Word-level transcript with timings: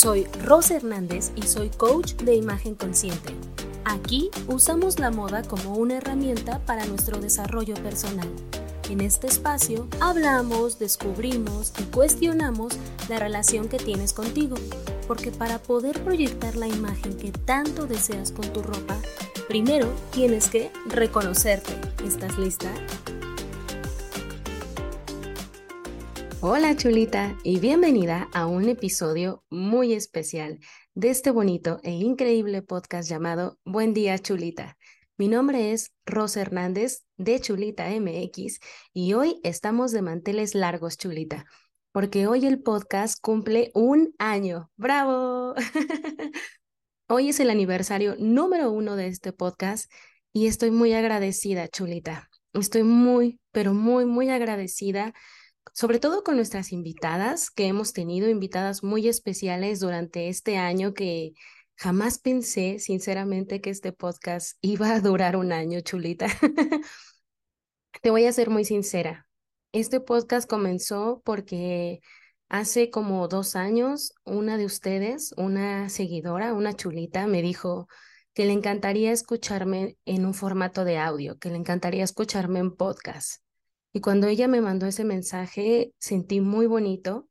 Soy 0.00 0.24
Rosa 0.42 0.76
Hernández 0.76 1.30
y 1.36 1.42
soy 1.42 1.68
coach 1.68 2.14
de 2.14 2.34
imagen 2.34 2.74
consciente. 2.74 3.34
Aquí 3.84 4.30
usamos 4.46 4.98
la 4.98 5.10
moda 5.10 5.42
como 5.42 5.74
una 5.74 5.98
herramienta 5.98 6.58
para 6.60 6.86
nuestro 6.86 7.20
desarrollo 7.20 7.74
personal. 7.74 8.26
En 8.88 9.02
este 9.02 9.26
espacio 9.26 9.88
hablamos, 10.00 10.78
descubrimos 10.78 11.74
y 11.78 11.82
cuestionamos 11.82 12.72
la 13.10 13.18
relación 13.18 13.68
que 13.68 13.76
tienes 13.76 14.14
contigo, 14.14 14.56
porque 15.06 15.32
para 15.32 15.58
poder 15.58 16.02
proyectar 16.02 16.56
la 16.56 16.66
imagen 16.66 17.18
que 17.18 17.30
tanto 17.30 17.86
deseas 17.86 18.32
con 18.32 18.50
tu 18.54 18.62
ropa, 18.62 18.96
primero 19.48 19.86
tienes 20.12 20.48
que 20.48 20.72
reconocerte. 20.86 21.78
¿Estás 22.06 22.38
lista? 22.38 22.70
Hola 26.42 26.74
chulita 26.74 27.36
y 27.44 27.58
bienvenida 27.58 28.30
a 28.32 28.46
un 28.46 28.66
episodio 28.66 29.44
muy 29.50 29.92
especial 29.92 30.58
de 30.94 31.10
este 31.10 31.30
bonito 31.30 31.80
e 31.82 31.90
increíble 31.90 32.62
podcast 32.62 33.10
llamado 33.10 33.58
Buen 33.66 33.92
día 33.92 34.18
chulita. 34.18 34.78
Mi 35.18 35.28
nombre 35.28 35.72
es 35.72 35.92
Rosa 36.06 36.40
Hernández 36.40 37.04
de 37.18 37.40
Chulita 37.40 37.90
MX 37.90 38.58
y 38.94 39.12
hoy 39.12 39.38
estamos 39.42 39.92
de 39.92 40.00
manteles 40.00 40.54
largos 40.54 40.96
chulita, 40.96 41.44
porque 41.92 42.26
hoy 42.26 42.46
el 42.46 42.62
podcast 42.62 43.20
cumple 43.20 43.70
un 43.74 44.14
año. 44.18 44.70
¡Bravo! 44.76 45.54
hoy 47.06 47.28
es 47.28 47.40
el 47.40 47.50
aniversario 47.50 48.16
número 48.18 48.70
uno 48.70 48.96
de 48.96 49.08
este 49.08 49.34
podcast 49.34 49.92
y 50.32 50.46
estoy 50.46 50.70
muy 50.70 50.94
agradecida 50.94 51.68
chulita. 51.68 52.30
Estoy 52.54 52.82
muy, 52.82 53.40
pero 53.52 53.74
muy, 53.74 54.06
muy 54.06 54.30
agradecida 54.30 55.12
sobre 55.72 55.98
todo 55.98 56.24
con 56.24 56.36
nuestras 56.36 56.72
invitadas, 56.72 57.50
que 57.50 57.66
hemos 57.66 57.92
tenido 57.92 58.28
invitadas 58.28 58.82
muy 58.82 59.08
especiales 59.08 59.80
durante 59.80 60.28
este 60.28 60.56
año 60.56 60.94
que 60.94 61.32
jamás 61.76 62.18
pensé, 62.18 62.78
sinceramente, 62.78 63.60
que 63.60 63.70
este 63.70 63.92
podcast 63.92 64.58
iba 64.62 64.92
a 64.92 65.00
durar 65.00 65.36
un 65.36 65.52
año, 65.52 65.80
chulita. 65.80 66.26
Te 68.02 68.10
voy 68.10 68.26
a 68.26 68.32
ser 68.32 68.50
muy 68.50 68.64
sincera. 68.64 69.26
Este 69.72 70.00
podcast 70.00 70.48
comenzó 70.48 71.22
porque 71.24 72.00
hace 72.48 72.90
como 72.90 73.28
dos 73.28 73.56
años 73.56 74.14
una 74.24 74.56
de 74.56 74.64
ustedes, 74.66 75.32
una 75.36 75.88
seguidora, 75.88 76.54
una 76.54 76.74
chulita, 76.74 77.26
me 77.26 77.42
dijo 77.42 77.86
que 78.34 78.46
le 78.46 78.52
encantaría 78.52 79.12
escucharme 79.12 79.96
en 80.04 80.26
un 80.26 80.34
formato 80.34 80.84
de 80.84 80.98
audio, 80.98 81.38
que 81.38 81.50
le 81.50 81.56
encantaría 81.56 82.04
escucharme 82.04 82.58
en 82.58 82.74
podcast. 82.76 83.42
Y 83.92 84.00
cuando 84.00 84.28
ella 84.28 84.46
me 84.48 84.60
mandó 84.60 84.86
ese 84.86 85.04
mensaje, 85.04 85.92
sentí 85.98 86.40
muy 86.40 86.66
bonito. 86.66 87.28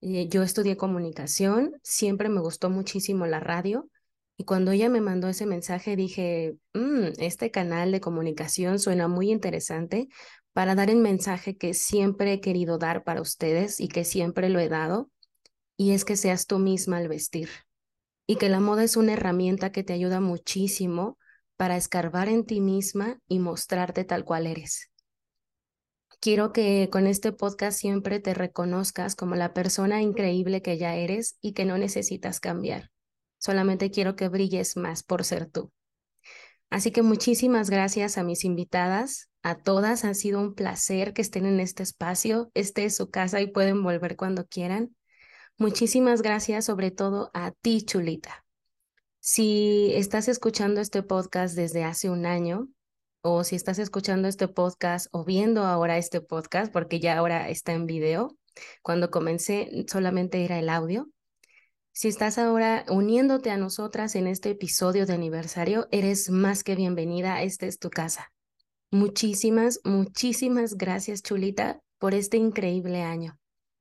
Eh, 0.00 0.28
yo 0.28 0.42
estudié 0.42 0.76
comunicación, 0.76 1.72
siempre 1.82 2.28
me 2.28 2.40
gustó 2.40 2.68
muchísimo 2.70 3.26
la 3.26 3.40
radio. 3.40 3.88
Y 4.36 4.44
cuando 4.44 4.72
ella 4.72 4.88
me 4.88 5.00
mandó 5.00 5.28
ese 5.28 5.46
mensaje, 5.46 5.94
dije, 5.94 6.56
mm, 6.74 7.20
este 7.20 7.50
canal 7.52 7.92
de 7.92 8.00
comunicación 8.00 8.80
suena 8.80 9.06
muy 9.06 9.30
interesante 9.30 10.08
para 10.52 10.74
dar 10.74 10.90
el 10.90 10.96
mensaje 10.98 11.56
que 11.56 11.74
siempre 11.74 12.32
he 12.32 12.40
querido 12.40 12.78
dar 12.78 13.04
para 13.04 13.20
ustedes 13.20 13.80
y 13.80 13.88
que 13.88 14.04
siempre 14.04 14.48
lo 14.48 14.58
he 14.58 14.68
dado. 14.68 15.10
Y 15.76 15.92
es 15.92 16.04
que 16.04 16.16
seas 16.16 16.46
tú 16.46 16.58
misma 16.58 16.98
al 16.98 17.08
vestir. 17.08 17.48
Y 18.26 18.36
que 18.36 18.48
la 18.48 18.60
moda 18.60 18.84
es 18.84 18.96
una 18.96 19.12
herramienta 19.12 19.70
que 19.70 19.84
te 19.84 19.92
ayuda 19.92 20.20
muchísimo 20.20 21.18
para 21.56 21.76
escarbar 21.76 22.28
en 22.28 22.44
ti 22.44 22.60
misma 22.60 23.20
y 23.28 23.38
mostrarte 23.38 24.04
tal 24.04 24.24
cual 24.24 24.46
eres. 24.46 24.90
Quiero 26.24 26.54
que 26.54 26.88
con 26.90 27.06
este 27.06 27.32
podcast 27.32 27.78
siempre 27.78 28.18
te 28.18 28.32
reconozcas 28.32 29.14
como 29.14 29.34
la 29.34 29.52
persona 29.52 30.00
increíble 30.00 30.62
que 30.62 30.78
ya 30.78 30.96
eres 30.96 31.36
y 31.42 31.52
que 31.52 31.66
no 31.66 31.76
necesitas 31.76 32.40
cambiar. 32.40 32.90
Solamente 33.36 33.90
quiero 33.90 34.16
que 34.16 34.28
brilles 34.28 34.74
más 34.78 35.02
por 35.02 35.24
ser 35.24 35.50
tú. 35.50 35.70
Así 36.70 36.92
que 36.92 37.02
muchísimas 37.02 37.68
gracias 37.68 38.16
a 38.16 38.24
mis 38.24 38.46
invitadas, 38.46 39.28
a 39.42 39.58
todas. 39.58 40.06
Ha 40.06 40.14
sido 40.14 40.40
un 40.40 40.54
placer 40.54 41.12
que 41.12 41.20
estén 41.20 41.44
en 41.44 41.60
este 41.60 41.82
espacio. 41.82 42.50
Este 42.54 42.86
es 42.86 42.96
su 42.96 43.10
casa 43.10 43.42
y 43.42 43.48
pueden 43.48 43.82
volver 43.82 44.16
cuando 44.16 44.46
quieran. 44.46 44.96
Muchísimas 45.58 46.22
gracias 46.22 46.64
sobre 46.64 46.90
todo 46.90 47.30
a 47.34 47.50
ti, 47.50 47.82
Chulita. 47.82 48.46
Si 49.20 49.92
estás 49.92 50.28
escuchando 50.28 50.80
este 50.80 51.02
podcast 51.02 51.54
desde 51.54 51.84
hace 51.84 52.08
un 52.08 52.24
año, 52.24 52.70
o 53.26 53.42
si 53.42 53.56
estás 53.56 53.78
escuchando 53.78 54.28
este 54.28 54.48
podcast 54.48 55.06
o 55.10 55.24
viendo 55.24 55.64
ahora 55.64 55.96
este 55.96 56.20
podcast, 56.20 56.70
porque 56.70 57.00
ya 57.00 57.16
ahora 57.16 57.48
está 57.48 57.72
en 57.72 57.86
video, 57.86 58.36
cuando 58.82 59.10
comencé 59.10 59.70
solamente 59.88 60.44
era 60.44 60.58
el 60.58 60.68
audio. 60.68 61.08
Si 61.92 62.08
estás 62.08 62.36
ahora 62.36 62.84
uniéndote 62.86 63.50
a 63.50 63.56
nosotras 63.56 64.14
en 64.14 64.26
este 64.26 64.50
episodio 64.50 65.06
de 65.06 65.14
aniversario, 65.14 65.88
eres 65.90 66.28
más 66.28 66.62
que 66.62 66.76
bienvenida, 66.76 67.42
esta 67.42 67.64
es 67.64 67.78
tu 67.78 67.88
casa. 67.88 68.30
Muchísimas, 68.90 69.80
muchísimas 69.84 70.74
gracias, 70.74 71.22
Chulita, 71.22 71.80
por 71.98 72.12
este 72.12 72.36
increíble 72.36 73.00
año. 73.00 73.38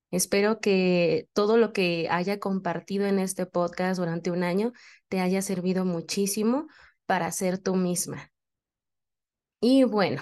Espero 0.10 0.62
que 0.62 1.28
todo 1.34 1.58
lo 1.58 1.74
que 1.74 2.08
haya 2.10 2.40
compartido 2.40 3.08
en 3.08 3.20
este 3.20 3.46
podcast 3.46 4.00
durante 4.00 4.32
un 4.32 4.44
año 4.44 4.72
te 5.10 5.20
haya 5.20 5.42
servido 5.42 5.84
muchísimo 5.84 6.68
para 7.06 7.30
ser 7.34 7.58
tú 7.58 7.76
misma. 7.76 8.33
Y 9.66 9.86
bueno, 9.86 10.22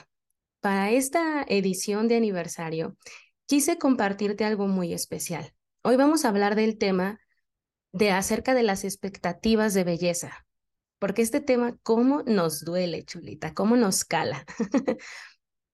para 0.59 0.91
esta 0.91 1.43
edición 1.47 2.07
de 2.07 2.15
aniversario, 2.15 2.95
quise 3.47 3.79
compartirte 3.79 4.45
algo 4.45 4.67
muy 4.67 4.93
especial. 4.93 5.51
Hoy 5.81 5.95
vamos 5.95 6.23
a 6.23 6.29
hablar 6.29 6.53
del 6.53 6.77
tema 6.77 7.19
de 7.91 8.11
acerca 8.11 8.53
de 8.53 8.61
las 8.61 8.83
expectativas 8.83 9.73
de 9.73 9.83
belleza, 9.83 10.45
porque 10.99 11.23
este 11.23 11.41
tema, 11.41 11.75
¿cómo 11.81 12.21
nos 12.21 12.63
duele, 12.63 13.03
chulita? 13.03 13.55
¿Cómo 13.55 13.77
nos 13.77 14.05
cala? 14.05 14.45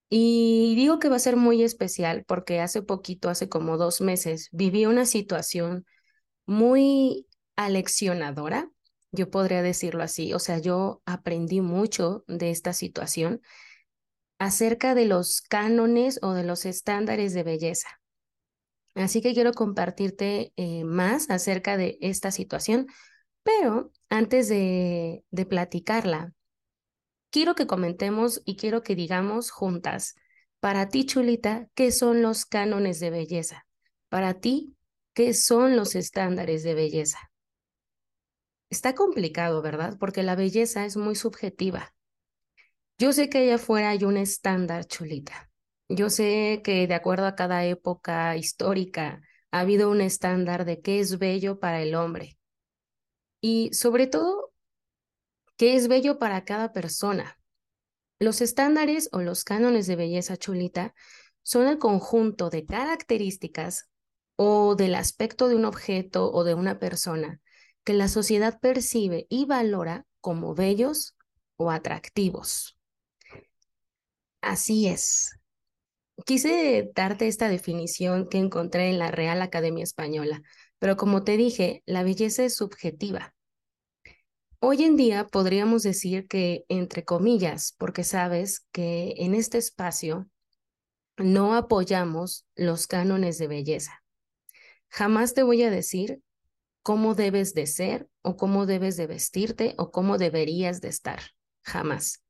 y 0.08 0.74
digo 0.74 0.98
que 0.98 1.10
va 1.10 1.16
a 1.16 1.18
ser 1.18 1.36
muy 1.36 1.62
especial 1.62 2.24
porque 2.26 2.60
hace 2.60 2.80
poquito, 2.80 3.28
hace 3.28 3.50
como 3.50 3.76
dos 3.76 4.00
meses, 4.00 4.48
viví 4.50 4.86
una 4.86 5.04
situación 5.04 5.84
muy 6.46 7.26
aleccionadora 7.54 8.70
yo 9.18 9.30
podría 9.30 9.62
decirlo 9.62 10.02
así. 10.02 10.32
O 10.32 10.38
sea, 10.38 10.58
yo 10.58 11.02
aprendí 11.04 11.60
mucho 11.60 12.24
de 12.28 12.50
esta 12.50 12.72
situación 12.72 13.42
acerca 14.38 14.94
de 14.94 15.04
los 15.04 15.42
cánones 15.42 16.20
o 16.22 16.32
de 16.32 16.44
los 16.44 16.64
estándares 16.64 17.34
de 17.34 17.42
belleza. 17.42 17.88
Así 18.94 19.20
que 19.20 19.34
quiero 19.34 19.52
compartirte 19.52 20.52
eh, 20.56 20.84
más 20.84 21.30
acerca 21.30 21.76
de 21.76 21.98
esta 22.00 22.30
situación, 22.30 22.86
pero 23.42 23.92
antes 24.08 24.48
de, 24.48 25.24
de 25.30 25.46
platicarla, 25.46 26.32
quiero 27.30 27.54
que 27.54 27.66
comentemos 27.66 28.42
y 28.44 28.56
quiero 28.56 28.82
que 28.82 28.94
digamos 28.94 29.50
juntas, 29.50 30.14
para 30.60 30.88
ti, 30.88 31.06
Chulita, 31.06 31.68
¿qué 31.74 31.92
son 31.92 32.22
los 32.22 32.44
cánones 32.44 33.00
de 33.00 33.10
belleza? 33.10 33.66
Para 34.08 34.40
ti, 34.40 34.76
¿qué 35.14 35.34
son 35.34 35.76
los 35.76 35.94
estándares 35.94 36.62
de 36.64 36.74
belleza? 36.74 37.27
Está 38.70 38.94
complicado, 38.94 39.62
¿verdad? 39.62 39.96
Porque 39.98 40.22
la 40.22 40.36
belleza 40.36 40.84
es 40.84 40.96
muy 40.96 41.14
subjetiva. 41.14 41.94
Yo 42.98 43.12
sé 43.12 43.30
que 43.30 43.38
allá 43.38 43.54
afuera 43.54 43.90
hay 43.90 44.04
un 44.04 44.16
estándar, 44.16 44.84
chulita. 44.84 45.50
Yo 45.88 46.10
sé 46.10 46.60
que 46.62 46.86
de 46.86 46.94
acuerdo 46.94 47.26
a 47.26 47.34
cada 47.34 47.64
época 47.64 48.36
histórica 48.36 49.22
ha 49.50 49.60
habido 49.60 49.90
un 49.90 50.02
estándar 50.02 50.66
de 50.66 50.82
qué 50.82 51.00
es 51.00 51.18
bello 51.18 51.58
para 51.60 51.80
el 51.80 51.94
hombre. 51.94 52.38
Y 53.40 53.72
sobre 53.72 54.06
todo, 54.06 54.52
qué 55.56 55.76
es 55.76 55.88
bello 55.88 56.18
para 56.18 56.44
cada 56.44 56.72
persona. 56.72 57.38
Los 58.18 58.42
estándares 58.42 59.08
o 59.12 59.22
los 59.22 59.44
cánones 59.44 59.86
de 59.86 59.96
belleza 59.96 60.36
chulita 60.36 60.94
son 61.42 61.68
el 61.68 61.78
conjunto 61.78 62.50
de 62.50 62.66
características 62.66 63.88
o 64.36 64.74
del 64.74 64.94
aspecto 64.94 65.48
de 65.48 65.54
un 65.54 65.64
objeto 65.64 66.30
o 66.30 66.44
de 66.44 66.54
una 66.54 66.78
persona 66.78 67.40
que 67.88 67.94
la 67.94 68.08
sociedad 68.08 68.60
percibe 68.60 69.26
y 69.30 69.46
valora 69.46 70.04
como 70.20 70.54
bellos 70.54 71.16
o 71.56 71.70
atractivos. 71.70 72.76
Así 74.42 74.88
es. 74.88 75.30
Quise 76.26 76.90
darte 76.94 77.28
esta 77.28 77.48
definición 77.48 78.28
que 78.28 78.36
encontré 78.36 78.90
en 78.90 78.98
la 78.98 79.10
Real 79.10 79.40
Academia 79.40 79.84
Española, 79.84 80.42
pero 80.78 80.98
como 80.98 81.24
te 81.24 81.38
dije, 81.38 81.82
la 81.86 82.02
belleza 82.02 82.44
es 82.44 82.56
subjetiva. 82.56 83.34
Hoy 84.60 84.84
en 84.84 84.96
día 84.96 85.26
podríamos 85.26 85.82
decir 85.82 86.28
que, 86.28 86.66
entre 86.68 87.06
comillas, 87.06 87.74
porque 87.78 88.04
sabes 88.04 88.66
que 88.70 89.14
en 89.16 89.32
este 89.32 89.56
espacio 89.56 90.28
no 91.16 91.54
apoyamos 91.54 92.44
los 92.54 92.86
cánones 92.86 93.38
de 93.38 93.46
belleza. 93.48 94.02
Jamás 94.90 95.32
te 95.32 95.42
voy 95.42 95.62
a 95.62 95.70
decir 95.70 96.20
cómo 96.88 97.14
debes 97.14 97.52
de 97.52 97.66
ser 97.66 98.08
o 98.22 98.38
cómo 98.38 98.64
debes 98.64 98.96
de 98.96 99.06
vestirte 99.06 99.74
o 99.76 99.90
cómo 99.90 100.16
deberías 100.16 100.80
de 100.80 100.88
estar. 100.88 101.20
Jamás. 101.60 102.24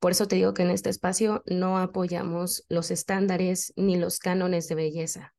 Por 0.00 0.10
eso 0.12 0.28
te 0.28 0.36
digo 0.36 0.52
que 0.52 0.64
en 0.64 0.70
este 0.70 0.90
espacio 0.90 1.42
no 1.46 1.78
apoyamos 1.78 2.66
los 2.68 2.90
estándares 2.90 3.72
ni 3.74 3.96
los 3.96 4.18
cánones 4.18 4.68
de 4.68 4.74
belleza. 4.74 5.34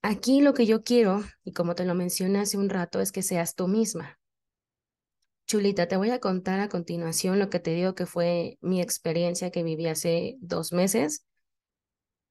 Aquí 0.00 0.40
lo 0.40 0.54
que 0.54 0.64
yo 0.64 0.82
quiero, 0.82 1.22
y 1.44 1.52
como 1.52 1.74
te 1.74 1.84
lo 1.84 1.94
mencioné 1.94 2.38
hace 2.38 2.56
un 2.56 2.70
rato, 2.70 3.02
es 3.02 3.12
que 3.12 3.20
seas 3.20 3.54
tú 3.54 3.68
misma. 3.68 4.18
Chulita, 5.46 5.88
te 5.88 5.98
voy 5.98 6.08
a 6.12 6.20
contar 6.20 6.58
a 6.60 6.70
continuación 6.70 7.38
lo 7.38 7.50
que 7.50 7.60
te 7.60 7.74
digo 7.74 7.94
que 7.94 8.06
fue 8.06 8.56
mi 8.62 8.80
experiencia 8.80 9.50
que 9.50 9.62
viví 9.62 9.88
hace 9.88 10.36
dos 10.40 10.72
meses. 10.72 11.26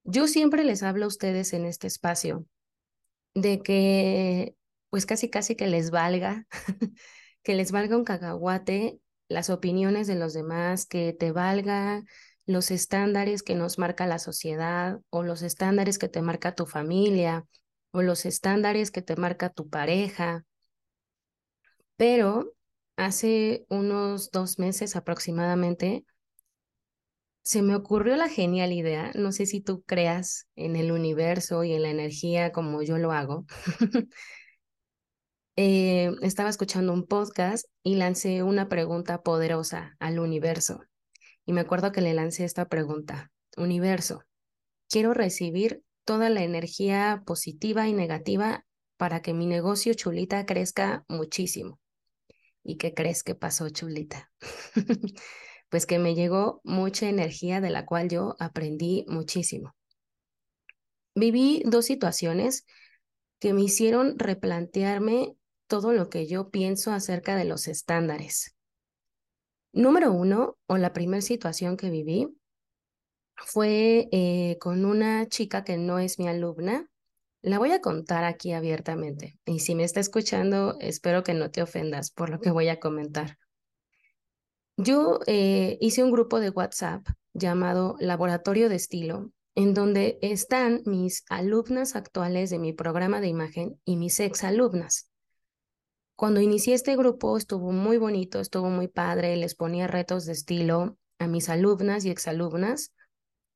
Yo 0.03 0.25
siempre 0.25 0.63
les 0.63 0.81
hablo 0.81 1.05
a 1.05 1.09
ustedes 1.09 1.53
en 1.53 1.65
este 1.65 1.85
espacio 1.85 2.47
de 3.35 3.61
que, 3.61 4.55
pues 4.89 5.05
casi 5.05 5.29
casi 5.29 5.55
que 5.55 5.67
les 5.67 5.91
valga, 5.91 6.45
que 7.43 7.55
les 7.55 7.71
valga 7.71 7.97
un 7.97 8.03
cacahuate 8.03 8.99
las 9.27 9.49
opiniones 9.49 10.07
de 10.07 10.15
los 10.15 10.33
demás, 10.33 10.85
que 10.85 11.13
te 11.13 11.31
valga 11.31 12.03
los 12.45 12.71
estándares 12.71 13.43
que 13.43 13.53
nos 13.55 13.77
marca 13.77 14.07
la 14.07 14.17
sociedad 14.19 14.99
o 15.09 15.23
los 15.23 15.43
estándares 15.43 15.99
que 15.99 16.09
te 16.09 16.21
marca 16.21 16.55
tu 16.55 16.65
familia 16.65 17.45
o 17.91 18.01
los 18.01 18.25
estándares 18.25 18.91
que 18.91 19.03
te 19.03 19.15
marca 19.15 19.49
tu 19.51 19.69
pareja. 19.69 20.45
Pero 21.95 22.53
hace 22.97 23.65
unos 23.69 24.31
dos 24.31 24.57
meses 24.57 24.95
aproximadamente, 24.95 26.05
se 27.41 27.61
me 27.61 27.75
ocurrió 27.75 28.15
la 28.15 28.29
genial 28.29 28.71
idea, 28.73 29.11
no 29.15 29.31
sé 29.31 29.45
si 29.45 29.61
tú 29.61 29.81
creas 29.83 30.47
en 30.55 30.75
el 30.75 30.91
universo 30.91 31.63
y 31.63 31.73
en 31.73 31.81
la 31.83 31.89
energía 31.89 32.51
como 32.51 32.81
yo 32.83 32.97
lo 32.97 33.11
hago. 33.11 33.45
Eh, 35.61 36.15
estaba 36.21 36.49
escuchando 36.49 36.93
un 36.93 37.05
podcast 37.05 37.65
y 37.83 37.95
lancé 37.95 38.43
una 38.43 38.69
pregunta 38.69 39.23
poderosa 39.23 39.97
al 39.99 40.19
universo. 40.19 40.79
Y 41.45 41.51
me 41.51 41.59
acuerdo 41.59 41.91
que 41.91 41.99
le 41.99 42.13
lancé 42.13 42.45
esta 42.45 42.69
pregunta, 42.69 43.33
universo, 43.57 44.23
quiero 44.87 45.13
recibir 45.13 45.83
toda 46.05 46.29
la 46.29 46.43
energía 46.43 47.23
positiva 47.25 47.89
y 47.89 47.93
negativa 47.93 48.65
para 48.95 49.21
que 49.21 49.33
mi 49.33 49.47
negocio 49.47 49.93
chulita 49.95 50.45
crezca 50.45 51.03
muchísimo. 51.09 51.77
¿Y 52.63 52.77
qué 52.77 52.93
crees 52.93 53.21
que 53.21 53.35
pasó, 53.35 53.67
chulita? 53.67 54.31
pues 55.67 55.85
que 55.85 55.99
me 55.99 56.15
llegó 56.15 56.61
mucha 56.63 57.09
energía 57.09 57.59
de 57.59 57.69
la 57.69 57.85
cual 57.85 58.07
yo 58.07 58.37
aprendí 58.39 59.03
muchísimo. 59.09 59.75
Viví 61.15 61.63
dos 61.65 61.83
situaciones 61.83 62.65
que 63.39 63.51
me 63.51 63.63
hicieron 63.63 64.17
replantearme 64.17 65.35
todo 65.69 65.93
lo 65.93 66.09
que 66.09 66.27
yo 66.27 66.49
pienso 66.49 66.91
acerca 66.91 67.37
de 67.37 67.45
los 67.45 67.69
estándares. 67.69 68.55
Número 69.71 70.11
uno, 70.11 70.57
o 70.65 70.77
la 70.77 70.91
primera 70.91 71.21
situación 71.21 71.77
que 71.77 71.89
viví, 71.89 72.27
fue 73.37 74.09
eh, 74.11 74.57
con 74.59 74.83
una 74.83 75.27
chica 75.29 75.63
que 75.63 75.77
no 75.77 75.99
es 75.99 76.19
mi 76.19 76.27
alumna. 76.27 76.89
La 77.41 77.59
voy 77.59 77.71
a 77.71 77.79
contar 77.79 78.25
aquí 78.25 78.51
abiertamente. 78.51 79.37
Y 79.45 79.59
si 79.59 79.75
me 79.75 79.83
está 79.83 79.99
escuchando, 79.99 80.75
espero 80.81 81.23
que 81.23 81.35
no 81.35 81.51
te 81.51 81.61
ofendas 81.61 82.11
por 82.11 82.29
lo 82.29 82.41
que 82.41 82.51
voy 82.51 82.67
a 82.67 82.79
comentar. 82.79 83.37
Yo 84.75 85.19
eh, 85.27 85.77
hice 85.79 86.03
un 86.03 86.11
grupo 86.11 86.39
de 86.39 86.49
WhatsApp 86.49 87.05
llamado 87.33 87.95
Laboratorio 87.99 88.69
de 88.69 88.75
Estilo, 88.75 89.31
en 89.55 89.73
donde 89.73 90.17
están 90.21 90.81
mis 90.85 91.23
alumnas 91.29 91.95
actuales 91.95 92.49
de 92.49 92.59
mi 92.59 92.73
programa 92.73 93.21
de 93.21 93.27
imagen 93.27 93.79
y 93.85 93.97
mis 93.97 94.19
exalumnas. 94.19 95.08
Cuando 96.19 96.41
inicié 96.41 96.73
este 96.73 96.97
grupo 96.97 97.37
estuvo 97.37 97.71
muy 97.71 97.95
bonito, 97.95 98.41
estuvo 98.41 98.69
muy 98.69 98.89
padre, 98.89 99.37
les 99.37 99.55
ponía 99.55 99.87
retos 99.87 100.25
de 100.25 100.33
estilo 100.33 100.97
a 101.17 101.27
mis 101.27 101.47
alumnas 101.47 102.03
y 102.03 102.09
exalumnas 102.09 102.93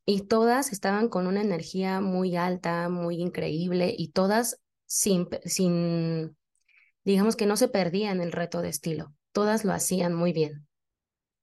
y 0.05 0.27
todas 0.27 0.71
estaban 0.71 1.09
con 1.09 1.27
una 1.27 1.41
energía 1.41 1.99
muy 1.99 2.37
alta, 2.37 2.87
muy 2.87 3.17
increíble 3.17 3.93
y 3.97 4.11
todas 4.11 4.61
sin, 4.85 5.27
sin, 5.43 6.37
digamos 7.03 7.35
que 7.35 7.47
no 7.47 7.57
se 7.57 7.67
perdían 7.67 8.21
el 8.21 8.31
reto 8.31 8.61
de 8.61 8.69
estilo, 8.69 9.13
todas 9.33 9.65
lo 9.65 9.73
hacían 9.73 10.13
muy 10.13 10.31
bien. 10.31 10.65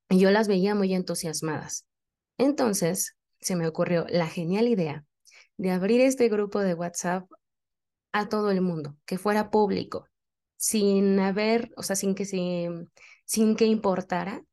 Y 0.08 0.20
yo 0.20 0.30
las 0.30 0.48
veía 0.48 0.74
muy 0.74 0.94
entusiasmadas. 0.94 1.84
Entonces 2.38 3.14
se 3.42 3.56
me 3.56 3.66
ocurrió 3.66 4.06
la 4.08 4.26
genial 4.26 4.68
idea 4.68 5.04
de 5.58 5.70
abrir 5.70 6.00
este 6.00 6.30
grupo 6.30 6.60
de 6.60 6.72
WhatsApp 6.72 7.30
a 8.10 8.30
todo 8.30 8.50
el 8.50 8.62
mundo, 8.62 8.96
que 9.04 9.18
fuera 9.18 9.50
público, 9.50 10.06
sin 10.60 11.18
haber, 11.20 11.72
o 11.76 11.82
sea, 11.82 11.96
sin 11.96 12.14
que, 12.14 12.26
sin 13.24 13.56
que 13.56 13.64
importara 13.64 14.44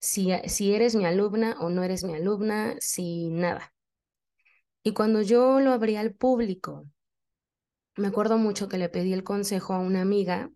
si, 0.00 0.30
si 0.46 0.72
eres 0.74 0.94
mi 0.94 1.04
alumna 1.04 1.56
o 1.60 1.68
no 1.68 1.82
eres 1.82 2.02
mi 2.02 2.14
alumna, 2.14 2.76
sin 2.80 3.40
nada. 3.40 3.74
Y 4.82 4.94
cuando 4.94 5.20
yo 5.20 5.60
lo 5.60 5.72
abrí 5.72 5.96
al 5.96 6.14
público, 6.14 6.86
me 7.96 8.08
acuerdo 8.08 8.38
mucho 8.38 8.68
que 8.68 8.78
le 8.78 8.88
pedí 8.88 9.12
el 9.12 9.24
consejo 9.24 9.74
a 9.74 9.80
una 9.80 10.00
amiga 10.00 10.50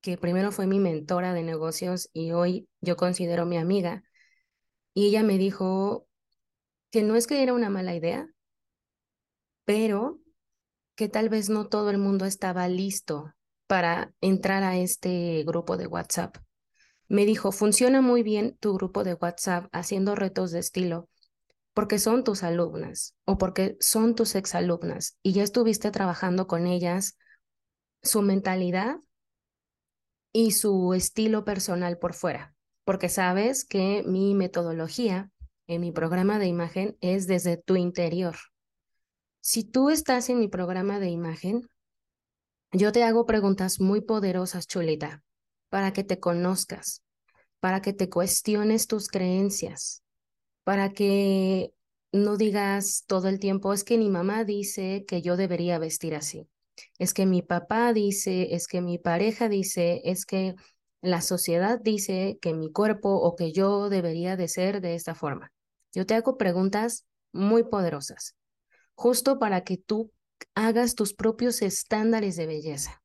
que 0.00 0.16
primero 0.16 0.50
fue 0.50 0.66
mi 0.66 0.78
mentora 0.78 1.34
de 1.34 1.42
negocios 1.42 2.08
y 2.14 2.32
hoy 2.32 2.68
yo 2.80 2.96
considero 2.96 3.44
mi 3.44 3.58
amiga. 3.58 4.02
Y 4.94 5.08
ella 5.08 5.22
me 5.22 5.36
dijo 5.36 6.08
que 6.90 7.02
no 7.02 7.16
es 7.16 7.26
que 7.26 7.42
era 7.42 7.52
una 7.52 7.68
mala 7.68 7.94
idea, 7.94 8.30
pero 9.66 10.20
que 10.94 11.08
tal 11.10 11.28
vez 11.28 11.50
no 11.50 11.68
todo 11.68 11.90
el 11.90 11.98
mundo 11.98 12.24
estaba 12.24 12.68
listo 12.68 13.35
para 13.66 14.12
entrar 14.20 14.62
a 14.62 14.76
este 14.76 15.42
grupo 15.44 15.76
de 15.76 15.86
WhatsApp. 15.86 16.36
Me 17.08 17.24
dijo, 17.24 17.52
funciona 17.52 18.00
muy 18.00 18.22
bien 18.22 18.56
tu 18.58 18.74
grupo 18.74 19.04
de 19.04 19.14
WhatsApp 19.14 19.68
haciendo 19.72 20.14
retos 20.14 20.50
de 20.50 20.58
estilo 20.58 21.08
porque 21.76 21.98
son 21.98 22.24
tus 22.24 22.42
alumnas 22.42 23.14
o 23.26 23.36
porque 23.36 23.76
son 23.80 24.14
tus 24.14 24.34
exalumnas 24.34 25.18
y 25.22 25.34
ya 25.34 25.42
estuviste 25.42 25.90
trabajando 25.90 26.46
con 26.46 26.66
ellas 26.66 27.18
su 28.02 28.22
mentalidad 28.22 28.96
y 30.32 30.52
su 30.52 30.94
estilo 30.94 31.44
personal 31.44 31.98
por 31.98 32.14
fuera, 32.14 32.54
porque 32.84 33.10
sabes 33.10 33.66
que 33.66 34.02
mi 34.06 34.34
metodología 34.34 35.30
en 35.66 35.82
mi 35.82 35.92
programa 35.92 36.38
de 36.38 36.46
imagen 36.46 36.96
es 37.02 37.26
desde 37.26 37.58
tu 37.58 37.76
interior. 37.76 38.36
Si 39.42 39.62
tú 39.62 39.90
estás 39.90 40.30
en 40.30 40.38
mi 40.38 40.48
programa 40.48 40.98
de 40.98 41.10
imagen, 41.10 41.68
yo 42.72 42.92
te 42.92 43.04
hago 43.04 43.26
preguntas 43.26 43.80
muy 43.80 44.00
poderosas, 44.00 44.66
chulita, 44.66 45.22
para 45.68 45.92
que 45.92 46.04
te 46.04 46.20
conozcas, 46.20 47.02
para 47.60 47.80
que 47.80 47.92
te 47.92 48.08
cuestiones 48.08 48.86
tus 48.86 49.08
creencias, 49.08 50.02
para 50.64 50.92
que 50.92 51.72
no 52.12 52.36
digas 52.36 53.04
todo 53.06 53.28
el 53.28 53.38
tiempo, 53.38 53.72
es 53.72 53.84
que 53.84 53.98
mi 53.98 54.08
mamá 54.08 54.44
dice 54.44 55.04
que 55.06 55.22
yo 55.22 55.36
debería 55.36 55.78
vestir 55.78 56.14
así, 56.14 56.48
es 56.98 57.14
que 57.14 57.26
mi 57.26 57.42
papá 57.42 57.92
dice, 57.92 58.54
es 58.54 58.68
que 58.68 58.80
mi 58.80 58.98
pareja 58.98 59.48
dice, 59.48 60.02
es 60.04 60.26
que 60.26 60.54
la 61.02 61.20
sociedad 61.20 61.80
dice 61.80 62.38
que 62.40 62.54
mi 62.54 62.72
cuerpo 62.72 63.14
o 63.14 63.36
que 63.36 63.52
yo 63.52 63.88
debería 63.88 64.36
de 64.36 64.48
ser 64.48 64.80
de 64.80 64.94
esta 64.94 65.14
forma. 65.14 65.52
Yo 65.92 66.04
te 66.06 66.14
hago 66.14 66.36
preguntas 66.36 67.06
muy 67.32 67.62
poderosas, 67.64 68.34
justo 68.94 69.38
para 69.38 69.62
que 69.62 69.76
tú 69.76 70.10
hagas 70.54 70.94
tus 70.94 71.14
propios 71.14 71.62
estándares 71.62 72.36
de 72.36 72.46
belleza. 72.46 73.02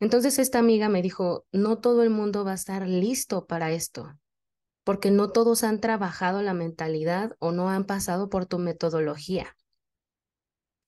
Entonces 0.00 0.38
esta 0.38 0.58
amiga 0.58 0.88
me 0.88 1.02
dijo, 1.02 1.46
no 1.52 1.78
todo 1.78 2.02
el 2.02 2.10
mundo 2.10 2.44
va 2.44 2.52
a 2.52 2.56
estar 2.56 2.86
listo 2.86 3.46
para 3.46 3.72
esto, 3.72 4.18
porque 4.82 5.10
no 5.10 5.30
todos 5.30 5.64
han 5.64 5.80
trabajado 5.80 6.42
la 6.42 6.54
mentalidad 6.54 7.36
o 7.38 7.52
no 7.52 7.68
han 7.68 7.84
pasado 7.84 8.28
por 8.28 8.46
tu 8.46 8.58
metodología. 8.58 9.56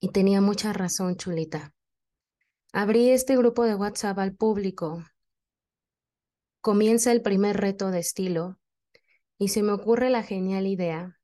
Y 0.01 0.11
tenía 0.11 0.41
mucha 0.41 0.73
razón, 0.73 1.17
chulita. 1.17 1.73
Abrí 2.73 3.11
este 3.11 3.37
grupo 3.37 3.65
de 3.65 3.75
WhatsApp 3.75 4.19
al 4.19 4.35
público. 4.35 5.03
Comienza 6.61 7.13
el 7.13 7.23
primer 7.23 7.57
reto 7.57 7.91
de 7.91 8.01
estilo 8.01 8.59
y 9.39 9.49
se 9.49 9.63
me 9.63 9.73
ocurre 9.73 10.11
la 10.11 10.23
genial 10.23 10.67
idea. 10.67 11.19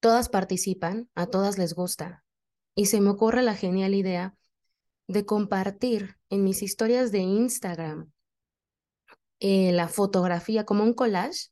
Todas 0.00 0.28
participan, 0.28 1.08
a 1.14 1.26
todas 1.26 1.56
les 1.56 1.72
gusta, 1.72 2.24
y 2.78 2.86
se 2.86 3.00
me 3.00 3.10
ocurre 3.10 3.42
la 3.42 3.56
genial 3.56 3.92
idea 3.92 4.36
de 5.08 5.26
compartir 5.26 6.16
en 6.30 6.44
mis 6.44 6.62
historias 6.62 7.10
de 7.10 7.18
Instagram 7.18 8.12
eh, 9.40 9.72
la 9.72 9.88
fotografía 9.88 10.64
como 10.64 10.84
un 10.84 10.94
collage 10.94 11.48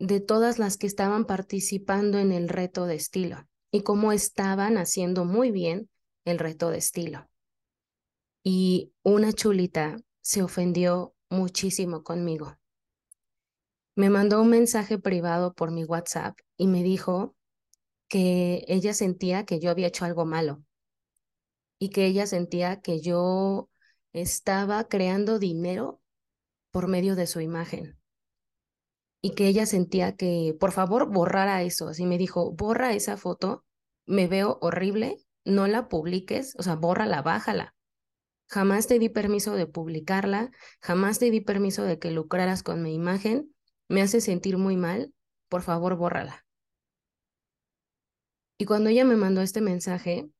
de 0.00 0.18
todas 0.18 0.58
las 0.58 0.78
que 0.78 0.88
estaban 0.88 1.26
participando 1.26 2.18
en 2.18 2.32
el 2.32 2.48
reto 2.48 2.86
de 2.86 2.96
estilo 2.96 3.46
y 3.70 3.82
cómo 3.82 4.10
estaban 4.10 4.78
haciendo 4.78 5.24
muy 5.24 5.52
bien 5.52 5.88
el 6.24 6.40
reto 6.40 6.70
de 6.70 6.78
estilo. 6.78 7.30
Y 8.42 8.92
una 9.04 9.32
chulita 9.32 9.96
se 10.22 10.42
ofendió 10.42 11.14
muchísimo 11.30 12.02
conmigo. 12.02 12.58
Me 13.94 14.10
mandó 14.10 14.42
un 14.42 14.48
mensaje 14.48 14.98
privado 14.98 15.54
por 15.54 15.70
mi 15.70 15.84
WhatsApp 15.84 16.36
y 16.56 16.66
me 16.66 16.82
dijo 16.82 17.36
que 18.12 18.66
ella 18.68 18.92
sentía 18.92 19.46
que 19.46 19.58
yo 19.58 19.70
había 19.70 19.86
hecho 19.86 20.04
algo 20.04 20.26
malo 20.26 20.62
y 21.78 21.88
que 21.88 22.04
ella 22.04 22.26
sentía 22.26 22.82
que 22.82 23.00
yo 23.00 23.70
estaba 24.12 24.84
creando 24.86 25.38
dinero 25.38 26.02
por 26.72 26.88
medio 26.88 27.16
de 27.16 27.26
su 27.26 27.40
imagen 27.40 27.98
y 29.22 29.30
que 29.30 29.46
ella 29.46 29.64
sentía 29.64 30.14
que 30.14 30.54
por 30.60 30.72
favor 30.72 31.10
borrara 31.10 31.62
eso. 31.62 31.88
Así 31.88 32.04
me 32.04 32.18
dijo, 32.18 32.52
borra 32.52 32.92
esa 32.92 33.16
foto, 33.16 33.64
me 34.04 34.26
veo 34.26 34.58
horrible 34.60 35.16
no 35.46 35.66
la 35.66 35.88
publiques, 35.88 36.54
o 36.58 36.62
sea, 36.62 36.74
bórrala, 36.76 37.22
bájala. 37.22 37.74
Jamás 38.46 38.88
te 38.88 38.98
di 38.98 39.08
permiso 39.08 39.54
de 39.54 39.66
publicarla, 39.66 40.50
jamás 40.82 41.18
te 41.18 41.30
di 41.30 41.40
permiso 41.40 41.82
de 41.84 41.98
que 41.98 42.10
lucraras 42.10 42.62
con 42.62 42.82
mi 42.82 42.92
imagen, 42.92 43.54
me 43.88 44.02
hace 44.02 44.20
sentir 44.20 44.58
muy 44.58 44.76
mal, 44.76 45.14
por 45.48 45.62
favor, 45.62 45.96
bórrala. 45.96 46.41
Y 48.62 48.64
cuando 48.64 48.90
ella 48.90 49.04
me 49.04 49.16
mandó 49.16 49.40
este 49.40 49.60
mensaje, 49.60 50.30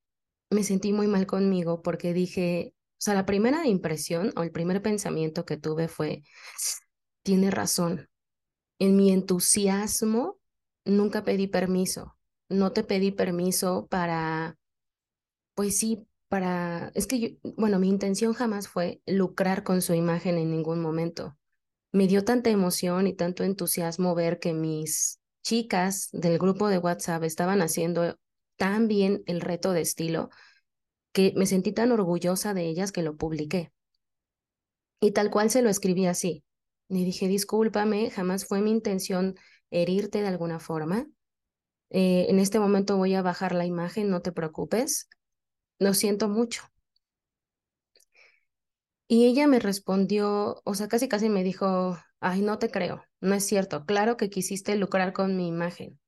me 0.49 0.62
sentí 0.62 0.93
muy 0.93 1.09
mal 1.09 1.26
conmigo 1.26 1.83
porque 1.83 2.14
dije, 2.14 2.73
o 2.93 2.95
sea, 2.99 3.14
la 3.14 3.26
primera 3.26 3.67
impresión 3.67 4.33
o 4.37 4.45
el 4.45 4.52
primer 4.52 4.81
pensamiento 4.81 5.45
que 5.45 5.57
tuve 5.57 5.88
fue, 5.88 6.23
tiene 7.25 7.50
razón. 7.50 8.09
En 8.79 8.95
mi 8.95 9.11
entusiasmo 9.11 10.38
nunca 10.85 11.25
pedí 11.25 11.49
permiso. 11.49 12.17
No 12.49 12.71
te 12.71 12.85
pedí 12.85 13.11
permiso 13.11 13.88
para, 13.91 14.57
pues 15.55 15.76
sí, 15.76 16.07
para, 16.29 16.93
es 16.95 17.09
que 17.09 17.19
yo, 17.19 17.29
bueno, 17.57 17.81
mi 17.81 17.88
intención 17.88 18.35
jamás 18.35 18.69
fue 18.69 19.02
lucrar 19.05 19.64
con 19.64 19.83
su 19.83 19.95
imagen 19.95 20.38
en 20.38 20.52
ningún 20.52 20.81
momento. 20.81 21.37
Me 21.91 22.07
dio 22.07 22.25
tanta 22.25 22.50
emoción 22.50 23.09
y 23.09 23.14
tanto 23.14 23.43
entusiasmo 23.43 24.14
ver 24.14 24.38
que 24.38 24.52
mis 24.52 25.22
chicas 25.42 26.08
del 26.12 26.38
grupo 26.38 26.68
de 26.68 26.78
WhatsApp 26.78 27.25
estaban 27.25 27.62
haciendo 27.62 28.18
tan 28.56 28.88
bien 28.88 29.22
el 29.26 29.40
reto 29.40 29.72
de 29.72 29.82
estilo 29.82 30.30
que 31.12 31.32
me 31.37 31.46
sentí 31.46 31.72
tan 31.72 31.92
orgullosa 31.92 32.54
de 32.54 32.66
ellas 32.66 32.92
que 32.92 33.02
lo 33.02 33.16
publiqué. 33.16 33.72
Y 35.00 35.12
tal 35.12 35.30
cual 35.30 35.50
se 35.50 35.62
lo 35.62 35.68
escribí 35.68 36.06
así. 36.06 36.44
Y 36.88 37.04
dije, 37.04 37.28
discúlpame, 37.28 38.11
jamás 38.11 38.46
fue 38.46 38.61
mi 38.61 38.70
intención 38.70 39.34
herirte 39.70 40.20
de 40.20 40.28
alguna 40.28 40.61
forma. 40.61 41.06
Eh, 41.90 42.26
en 42.28 42.38
este 42.38 42.58
momento 42.58 42.96
voy 42.96 43.14
a 43.14 43.22
bajar 43.22 43.54
la 43.54 43.66
imagen, 43.66 44.11
no 44.11 44.22
te 44.22 44.32
preocupes. 44.32 45.08
Lo 45.78 45.94
siento 45.94 46.28
mucho. 46.28 46.62
Y 49.08 49.26
ella 49.26 49.46
me 49.46 49.58
respondió, 49.58 50.62
o 50.64 50.75
sea, 50.75 50.88
casi 50.88 51.08
casi 51.08 51.28
me 51.28 51.44
dijo, 51.44 51.99
ay, 52.23 52.41
no 52.41 52.59
te 52.59 52.71
creo, 52.71 53.05
no 53.21 53.35
es 53.35 53.45
cierto, 53.45 53.85
claro 53.85 54.17
que 54.17 54.31
quisiste 54.31 54.76
lucrar 54.76 55.12
con 55.12 55.37
mi 55.37 55.49
imagen. 55.49 55.99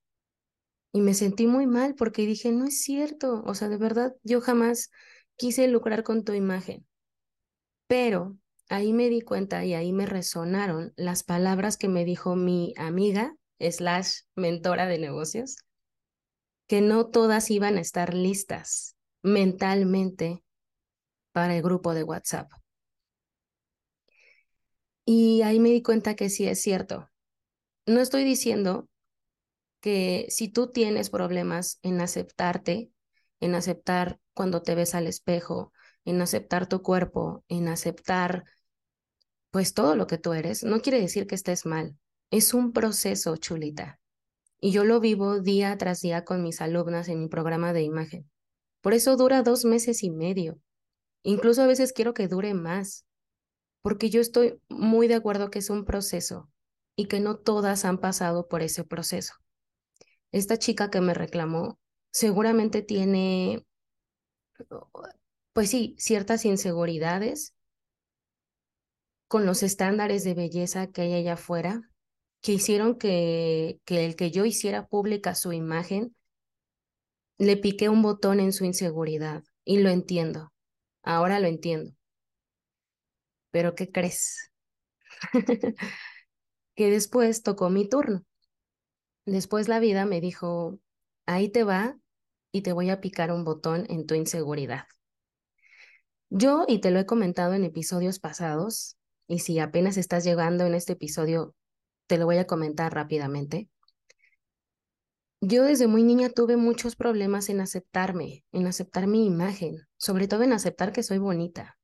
Y 0.92 1.00
me 1.00 1.12
sentí 1.12 1.47
muy 1.47 1.66
mal 1.66 1.97
porque 1.97 2.25
dije, 2.25 2.52
no 2.52 2.66
es 2.66 2.80
cierto, 2.80 3.42
o 3.44 3.54
sea, 3.54 3.68
de 3.68 3.76
verdad, 3.76 4.14
yo 4.23 4.40
jamás 4.40 4.90
quise 5.37 5.66
lucrar 5.66 6.04
con 6.04 6.23
tu 6.23 6.33
imagen. 6.33 6.87
Pero 7.88 8.38
ahí 8.68 8.92
me 8.92 9.09
di 9.09 9.21
cuenta 9.21 9.64
y 9.64 9.75
ahí 9.75 9.92
me 9.92 10.06
resonaron 10.06 10.92
las 10.97 11.25
palabras 11.25 11.76
que 11.76 11.88
me 11.88 12.04
dijo 12.04 12.37
mi 12.37 12.75
amiga, 12.76 13.37
slash 13.59 14.21
mentora 14.37 14.87
de 14.87 14.99
negocios, 14.99 15.56
que 16.68 16.80
no 16.80 17.06
todas 17.09 17.50
iban 17.50 17.76
a 17.76 17.80
estar 17.80 18.14
listas 18.14 18.97
mentalmente 19.23 20.44
para 21.33 21.56
el 21.56 21.62
grupo 21.62 21.92
de 21.92 22.04
WhatsApp. 22.04 22.50
Y 25.04 25.42
ahí 25.42 25.61
me 25.61 25.70
di 25.70 25.82
cuenta 25.82 26.14
que 26.14 26.30
sí 26.30 26.46
es 26.46 26.61
cierto. 26.62 27.11
No 27.87 28.00
estoy 28.00 28.25
diciendo 28.25 28.88
que 29.80 30.26
si 30.30 30.49
tú 30.49 30.73
tienes 30.73 31.11
problemas 31.11 31.78
en 31.82 32.00
aceptarte, 32.00 32.90
en 33.40 33.54
aceptar 33.54 34.18
cuando 34.32 34.62
te 34.62 34.75
ves 34.75 34.94
al 34.94 35.06
espejo, 35.06 35.73
en 36.04 36.23
aceptar 36.23 36.66
tu 36.68 36.82
cuerpo, 36.82 37.44
en 37.49 37.68
aceptar 37.68 38.44
pues 39.50 39.75
todo 39.75 39.94
lo 39.94 40.06
que 40.06 40.18
tú 40.18 40.32
eres, 40.32 40.64
no 40.64 40.80
quiere 40.80 41.00
decir 41.00 41.26
que 41.26 41.34
estés 41.34 41.66
mal. 41.66 41.96
Es 42.30 42.54
un 42.54 42.73
proceso, 42.73 43.37
chulita. 43.37 44.00
Y 44.58 44.73
yo 44.73 44.84
lo 44.84 44.99
vivo 44.99 45.40
día 45.40 45.76
tras 45.76 46.00
día 46.00 46.25
con 46.25 46.42
mis 46.42 46.61
alumnas 46.61 47.08
en 47.08 47.20
mi 47.20 47.28
programa 47.28 47.73
de 47.73 47.82
imagen. 47.82 48.28
Por 48.80 48.94
eso 48.94 49.16
dura 49.16 49.42
dos 49.42 49.64
meses 49.64 50.02
y 50.02 50.11
medio. 50.11 50.58
Incluso 51.23 51.62
a 51.62 51.66
veces 51.66 51.92
quiero 51.92 52.14
que 52.14 52.26
dure 52.26 52.54
más, 52.54 53.04
porque 53.84 54.10
yo 54.10 54.20
estoy 54.20 54.58
muy 54.68 55.06
de 55.06 55.14
acuerdo 55.14 55.50
que 55.50 55.60
es 55.60 55.70
un 55.70 55.84
proceso 55.84 56.50
y 56.96 57.06
que 57.06 57.20
no 57.20 57.36
todas 57.36 57.84
han 57.84 57.98
pasado 57.98 58.48
por 58.48 58.62
ese 58.62 58.82
proceso 58.82 59.34
esta 60.34 60.58
chica 60.58 60.90
que 60.90 61.00
me 61.00 61.14
reclamó 61.14 61.78
seguramente 62.10 62.82
tiene, 62.82 63.64
pues 65.52 65.70
sí, 65.70 65.94
ciertas 65.96 66.44
inseguridades 66.44 67.54
con 69.28 69.46
los 69.46 69.62
estándares 69.62 70.24
de 70.24 70.34
belleza 70.34 70.88
que 70.88 71.02
hay 71.02 71.14
allá 71.14 71.34
afuera, 71.34 71.88
que 72.40 72.52
hicieron 72.52 72.98
que, 72.98 73.78
que 73.84 74.06
el 74.06 74.16
que 74.16 74.32
yo 74.32 74.44
hiciera 74.44 74.88
pública 74.88 75.36
su 75.36 75.52
imagen, 75.52 76.16
le 77.38 77.56
piqué 77.56 77.88
un 77.88 78.02
botón 78.02 78.40
en 78.40 78.52
su 78.52 78.64
inseguridad 78.64 79.44
y 79.64 79.78
lo 79.78 79.88
entiendo, 79.88 80.52
ahora 81.04 81.38
lo 81.38 81.46
entiendo. 81.46 81.94
Pero 83.54 83.76
¿qué 83.76 83.88
crees? 83.92 84.50
que 86.75 86.90
después 86.90 87.44
tocó 87.44 87.70
mi 87.70 87.88
turno. 87.88 88.25
Después 89.26 89.68
la 89.68 89.78
vida 89.78 90.06
me 90.06 90.20
dijo, 90.20 90.80
ahí 91.25 91.49
te 91.50 91.62
va 91.62 91.96
y 92.50 92.62
te 92.62 92.73
voy 92.73 92.90
a 92.90 93.00
picar 93.00 93.30
un 93.30 93.44
botón 93.44 93.87
en 93.90 94.06
tu 94.06 94.16
inseguridad. 94.16 94.87
Yo, 96.30 96.64
y 96.66 96.80
te 96.80 96.90
lo 96.90 96.99
he 96.99 97.06
comentado 97.06 97.54
en 97.54 97.62
episodios 97.62 98.18
pasados, 98.18 98.96
y 99.28 99.38
si 99.38 99.61
apenas 99.61 99.99
estás 99.99 100.25
llegando 100.25 100.66
en 100.66 100.75
este 100.75 100.94
episodio, 100.94 101.54
te 102.08 102.18
lo 102.18 102.25
voy 102.25 102.38
a 102.38 102.49
comentar 102.49 102.92
rápidamente. 102.92 103.68
Yo 105.40 105.62
desde 105.62 105.87
muy 105.87 106.02
niña 106.02 106.28
tuve 106.28 106.56
muchos 106.56 106.96
problemas 106.96 107.49
en 107.50 107.61
aceptarme, 107.61 108.44
en 108.50 108.66
aceptar 108.66 109.06
mi 109.06 109.25
imagen, 109.25 109.87
sobre 109.96 110.26
todo 110.26 110.42
en 110.42 110.52
aceptar 110.52 110.92
que 110.92 111.04
soy 111.04 111.18
bonita. 111.18 111.78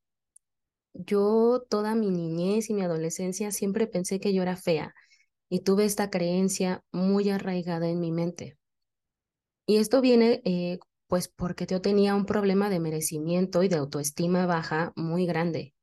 Yo 0.95 1.65
toda 1.69 1.95
mi 1.95 2.11
niñez 2.11 2.71
y 2.71 2.75
mi 2.75 2.83
adolescencia 2.83 3.51
siempre 3.53 3.87
pensé 3.87 4.21
que 4.21 4.33
yo 4.35 4.43
era 4.43 4.57
fea, 4.57 4.95
y 5.49 5.61
tuve 5.61 5.85
esta 5.85 6.11
creencia 6.11 6.83
muy 6.93 7.31
arraigada 7.31 7.89
en 7.89 8.01
mi 8.01 8.13
mente. 8.13 8.59
Y 9.67 9.77
esto 9.77 10.01
viene 10.01 10.43
eh, 10.45 10.79
pues 11.07 11.29
porque 11.29 11.67
yo 11.67 11.81
tenía 11.81 12.15
un 12.15 12.27
problema 12.27 12.71
de 12.71 12.81
merecimiento 12.81 13.63
y 13.63 13.69
de 13.69 13.77
autoestima 13.77 14.47
baja 14.47 14.93
muy 14.97 15.27
grande. 15.27 15.75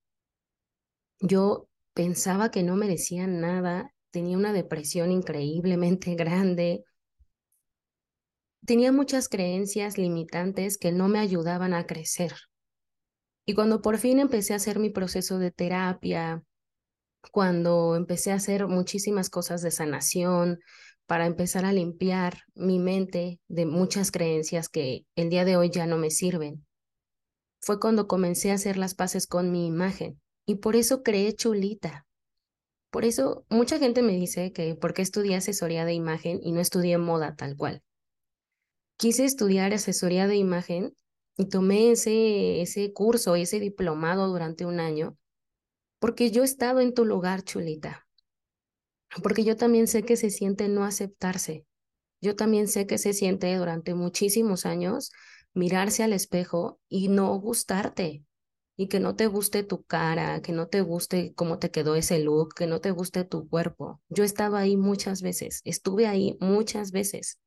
Yo 1.20 1.68
pensaba 1.94 2.52
que 2.52 2.64
no 2.64 2.76
merecía 2.76 3.28
nada, 3.28 3.94
tenía 4.12 4.38
una 4.38 4.54
depresión 4.54 5.12
increíblemente 5.12 6.16
grande, 6.16 6.84
tenía 8.66 8.92
muchas 8.92 9.30
creencias 9.30 9.98
limitantes 9.98 10.78
que 10.78 10.92
no 10.92 11.08
me 11.08 11.20
ayudaban 11.20 11.74
a 11.74 11.86
crecer. 11.88 12.34
Y 13.50 13.54
cuando 13.54 13.82
por 13.82 13.98
fin 13.98 14.20
empecé 14.20 14.52
a 14.52 14.58
hacer 14.58 14.78
mi 14.78 14.90
proceso 14.90 15.40
de 15.40 15.52
terapia, 15.52 16.44
cuando 17.32 17.96
empecé 17.96 18.34
a 18.34 18.36
hacer 18.36 18.68
muchísimas 18.68 19.30
cosas 19.30 19.62
de 19.62 19.72
sanación 19.72 20.60
para 21.06 21.26
empezar 21.26 21.64
a 21.64 21.72
limpiar 21.72 22.40
mi 22.56 22.78
mente 22.78 23.40
de 23.48 23.66
muchas 23.66 24.12
creencias 24.12 24.68
que 24.68 25.06
el 25.16 25.30
día 25.30 25.46
de 25.46 25.56
hoy 25.56 25.70
ya 25.70 25.88
no 25.88 25.98
me 25.98 26.12
sirven. 26.12 26.66
Fue 27.62 27.80
cuando 27.80 28.06
comencé 28.06 28.52
a 28.52 28.56
hacer 28.56 28.76
las 28.76 28.96
paces 28.96 29.28
con 29.28 29.50
mi 29.50 29.66
imagen 29.66 30.20
y 30.46 30.56
por 30.56 30.76
eso 30.76 31.02
creé 31.02 31.34
Chulita. 31.34 32.06
Por 32.92 33.06
eso 33.06 33.46
mucha 33.50 33.80
gente 33.80 34.02
me 34.02 34.14
dice 34.14 34.52
que 34.52 34.76
por 34.76 34.94
qué 34.94 35.04
estudié 35.04 35.38
asesoría 35.38 35.86
de 35.86 35.94
imagen 35.94 36.42
y 36.44 36.52
no 36.52 36.60
estudié 36.60 36.98
moda 36.98 37.34
tal 37.38 37.56
cual. 37.56 37.82
Quise 38.98 39.24
estudiar 39.24 39.74
asesoría 39.74 40.28
de 40.28 40.36
imagen 40.36 40.94
y 41.38 41.46
tomé 41.50 41.92
ese, 41.92 42.62
ese 42.62 42.94
curso, 42.94 43.36
ese 43.36 43.60
diplomado 43.60 44.28
durante 44.28 44.66
un 44.66 44.80
año 44.80 45.18
porque 46.00 46.32
yo 46.32 46.44
he 46.44 46.46
estado 46.46 46.80
en 46.82 46.94
tu 46.94 47.06
lugar, 47.06 47.44
chulita. 47.44 48.08
Porque 49.24 49.44
yo 49.44 49.56
también 49.56 49.88
sé 49.88 50.04
que 50.04 50.16
se 50.16 50.30
siente 50.30 50.68
no 50.68 50.84
aceptarse. 50.84 51.66
Yo 52.22 52.36
también 52.36 52.68
sé 52.68 52.88
que 52.88 52.98
se 52.98 53.14
siente 53.14 53.56
durante 53.56 53.94
muchísimos 53.96 54.66
años 54.66 55.12
mirarse 55.54 56.04
al 56.04 56.14
espejo 56.14 56.80
y 56.90 57.10
no 57.10 57.36
gustarte. 57.40 58.26
Y 58.78 58.90
que 58.90 59.00
no 59.00 59.16
te 59.16 59.28
guste 59.28 59.64
tu 59.64 59.84
cara, 59.84 60.42
que 60.42 60.52
no 60.52 60.68
te 60.68 60.82
guste 60.82 61.34
cómo 61.36 61.60
te 61.60 61.72
quedó 61.72 61.96
ese 61.96 62.20
look, 62.20 62.54
que 62.56 62.68
no 62.68 62.82
te 62.82 62.92
guste 62.92 63.24
tu 63.24 63.50
cuerpo. 63.50 64.02
Yo 64.10 64.24
estaba 64.24 64.60
ahí 64.60 64.78
muchas 64.78 65.22
veces, 65.24 65.62
estuve 65.66 66.08
ahí 66.08 66.38
muchas 66.40 66.92
veces. 66.92 67.40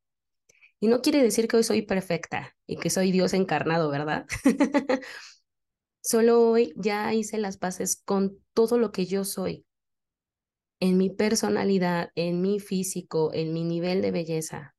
Y 0.81 0.89
no 0.89 1.03
quiere 1.03 1.23
decir 1.23 1.47
que 1.47 1.59
hoy 1.59 1.65
soy 1.65 1.83
perfecta 1.83 2.57
y 2.67 2.77
que 2.79 2.89
soy 2.91 3.13
Dios 3.13 3.35
encarnado, 3.35 3.91
¿verdad? 3.91 4.27
Solo 6.01 6.51
hoy 6.51 6.73
ya 6.77 7.13
hice 7.13 7.37
las 7.37 7.59
paces 7.59 8.01
con 8.05 8.39
todo 8.55 8.79
lo 8.79 8.91
que 8.91 9.05
yo 9.05 9.25
soy, 9.25 9.67
en 10.81 10.97
mi 10.97 11.11
personalidad, 11.11 12.11
en 12.15 12.41
mi 12.41 12.59
físico, 12.59 13.31
en 13.35 13.53
mi 13.53 13.65
nivel 13.65 14.01
de 14.01 14.11
belleza. 14.11 14.75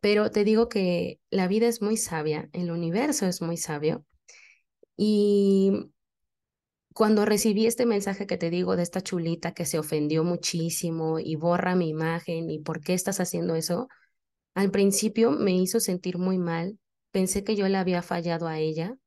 Pero 0.00 0.30
te 0.30 0.44
digo 0.44 0.68
que 0.68 1.20
la 1.30 1.48
vida 1.48 1.66
es 1.66 1.82
muy 1.82 1.96
sabia, 1.96 2.48
el 2.52 2.70
universo 2.70 3.26
es 3.26 3.42
muy 3.42 3.56
sabio. 3.56 4.04
Y 4.96 5.90
cuando 6.94 7.24
recibí 7.24 7.66
este 7.66 7.86
mensaje 7.86 8.26
que 8.28 8.36
te 8.36 8.50
digo 8.50 8.76
de 8.76 8.84
esta 8.84 9.00
chulita 9.00 9.52
que 9.52 9.66
se 9.66 9.80
ofendió 9.80 10.22
muchísimo 10.22 11.18
y 11.18 11.34
borra 11.34 11.74
mi 11.74 11.88
imagen 11.88 12.50
y 12.50 12.60
por 12.60 12.80
qué 12.80 12.94
estás 12.94 13.18
haciendo 13.18 13.56
eso, 13.56 13.88
al 14.54 14.70
principio 14.70 15.30
me 15.30 15.52
hizo 15.52 15.80
sentir 15.80 16.18
muy 16.18 16.38
mal 16.38 16.78
pensé 17.14 17.44
que 17.44 17.54
yo 17.54 17.68
le 17.68 17.78
había 17.78 18.02
fallado 18.02 18.48
a 18.48 18.58
ella, 18.58 18.98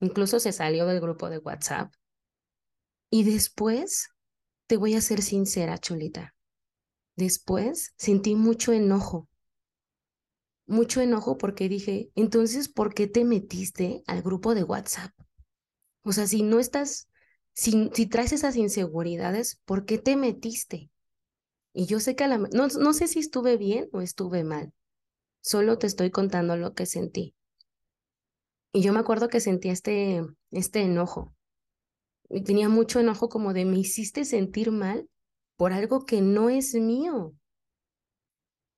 incluso 0.00 0.40
se 0.40 0.50
salió 0.50 0.84
del 0.84 1.00
grupo 1.00 1.30
de 1.30 1.38
WhatsApp. 1.38 1.94
Y 3.08 3.22
después, 3.22 4.08
te 4.66 4.76
voy 4.76 4.94
a 4.94 5.00
ser 5.00 5.22
sincera, 5.22 5.78
chulita, 5.78 6.34
después 7.14 7.94
sentí 7.96 8.34
mucho 8.34 8.72
enojo, 8.72 9.28
mucho 10.66 11.00
enojo 11.00 11.38
porque 11.38 11.68
dije, 11.68 12.10
entonces, 12.16 12.68
¿por 12.68 12.94
qué 12.94 13.06
te 13.06 13.24
metiste 13.24 14.02
al 14.08 14.22
grupo 14.22 14.56
de 14.56 14.64
WhatsApp? 14.64 15.12
O 16.02 16.10
sea, 16.10 16.26
si 16.26 16.42
no 16.42 16.58
estás, 16.58 17.08
si, 17.52 17.90
traes 18.08 18.32
esas 18.32 18.56
inseguridades, 18.56 19.60
¿por 19.66 19.84
qué 19.84 19.98
te 19.98 20.16
metiste? 20.16 20.90
Y 21.72 21.86
yo 21.86 22.00
sé 22.00 22.16
que 22.16 22.24
a 22.24 22.28
la, 22.28 22.38
no 22.38 22.92
sé 22.92 23.06
si 23.06 23.20
estuve 23.20 23.56
bien 23.56 23.88
o 23.92 24.00
estuve 24.00 24.42
mal, 24.42 24.72
solo 25.42 25.76
te 25.76 25.86
estoy 25.86 26.10
contando 26.10 26.56
lo 26.56 26.74
que 26.74 26.86
sentí. 26.86 27.34
Y 28.72 28.80
yo 28.80 28.94
me 28.94 29.00
acuerdo 29.00 29.28
que 29.28 29.40
sentía 29.40 29.72
este, 29.72 30.24
este 30.50 30.80
enojo. 30.80 31.34
Y 32.30 32.42
tenía 32.42 32.70
mucho 32.70 33.00
enojo 33.00 33.28
como 33.28 33.52
de 33.52 33.66
me 33.66 33.78
hiciste 33.78 34.24
sentir 34.24 34.70
mal 34.70 35.10
por 35.56 35.74
algo 35.74 36.06
que 36.06 36.22
no 36.22 36.48
es 36.48 36.74
mío. 36.74 37.34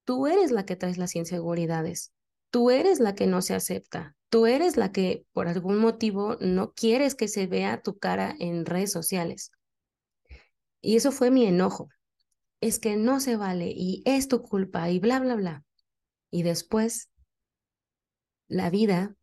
Tú 0.04 0.26
eres 0.26 0.50
la 0.50 0.66
que 0.66 0.75
traes 0.75 0.99
las 0.99 1.14
inseguridades. 1.14 2.12
Tú 2.50 2.71
eres 2.71 2.99
la 2.99 3.14
que 3.14 3.26
no 3.28 3.40
se 3.40 3.54
acepta. 3.54 4.16
Tú 4.28 4.47
eres 4.47 4.76
la 4.76 4.90
que 4.90 5.25
por 5.33 5.47
algún 5.47 5.78
motivo 5.78 6.37
no 6.40 6.73
quieres 6.73 7.14
que 7.14 7.28
se 7.28 7.47
vea 7.47 7.80
tu 7.80 7.99
cara 7.99 8.35
en 8.40 8.66
redes 8.66 8.90
sociales. 8.90 9.52
Y 10.80 10.97
eso 10.97 11.12
fue 11.12 11.30
mi 11.30 11.47
enojo. 11.47 11.88
Es 12.61 12.80
que 12.80 12.97
no 12.97 13.21
se 13.21 13.37
vale 13.37 13.73
y 13.75 14.02
es 14.04 14.26
tu 14.26 14.42
culpa 14.42 14.90
y 14.90 14.99
bla, 14.99 15.21
bla, 15.21 15.37
bla. 15.37 15.64
Y 16.35 16.43
después, 16.43 17.12
la 18.49 18.69
vida, 18.69 19.14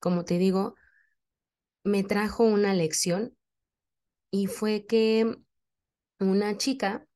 como 0.00 0.24
te 0.24 0.36
digo, 0.36 0.74
me 1.84 2.02
trajo 2.02 2.42
una 2.42 2.74
lección 2.74 3.36
y 4.32 4.48
fue 4.48 4.84
que 4.84 5.32
una 6.18 6.56
chica 6.56 7.06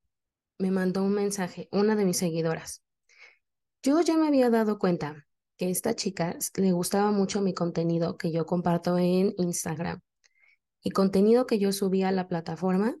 me 0.57 0.71
mandó 0.71 1.03
un 1.03 1.15
mensaje, 1.15 1.67
una 1.73 1.97
de 1.97 2.05
mis 2.05 2.15
seguidoras. 2.15 2.81
Yo 3.83 3.99
ya 3.99 4.15
me 4.15 4.29
había 4.29 4.49
dado 4.49 4.79
cuenta 4.79 5.27
que 5.57 5.65
a 5.65 5.69
esta 5.69 5.97
chica 5.97 6.37
le 6.55 6.71
gustaba 6.71 7.11
mucho 7.11 7.41
mi 7.41 7.53
contenido 7.53 8.15
que 8.15 8.31
yo 8.31 8.45
comparto 8.45 8.97
en 8.99 9.33
Instagram 9.35 9.99
y 10.81 10.91
contenido 10.91 11.45
que 11.45 11.59
yo 11.59 11.73
subía 11.73 12.07
a 12.07 12.13
la 12.13 12.29
plataforma, 12.29 12.95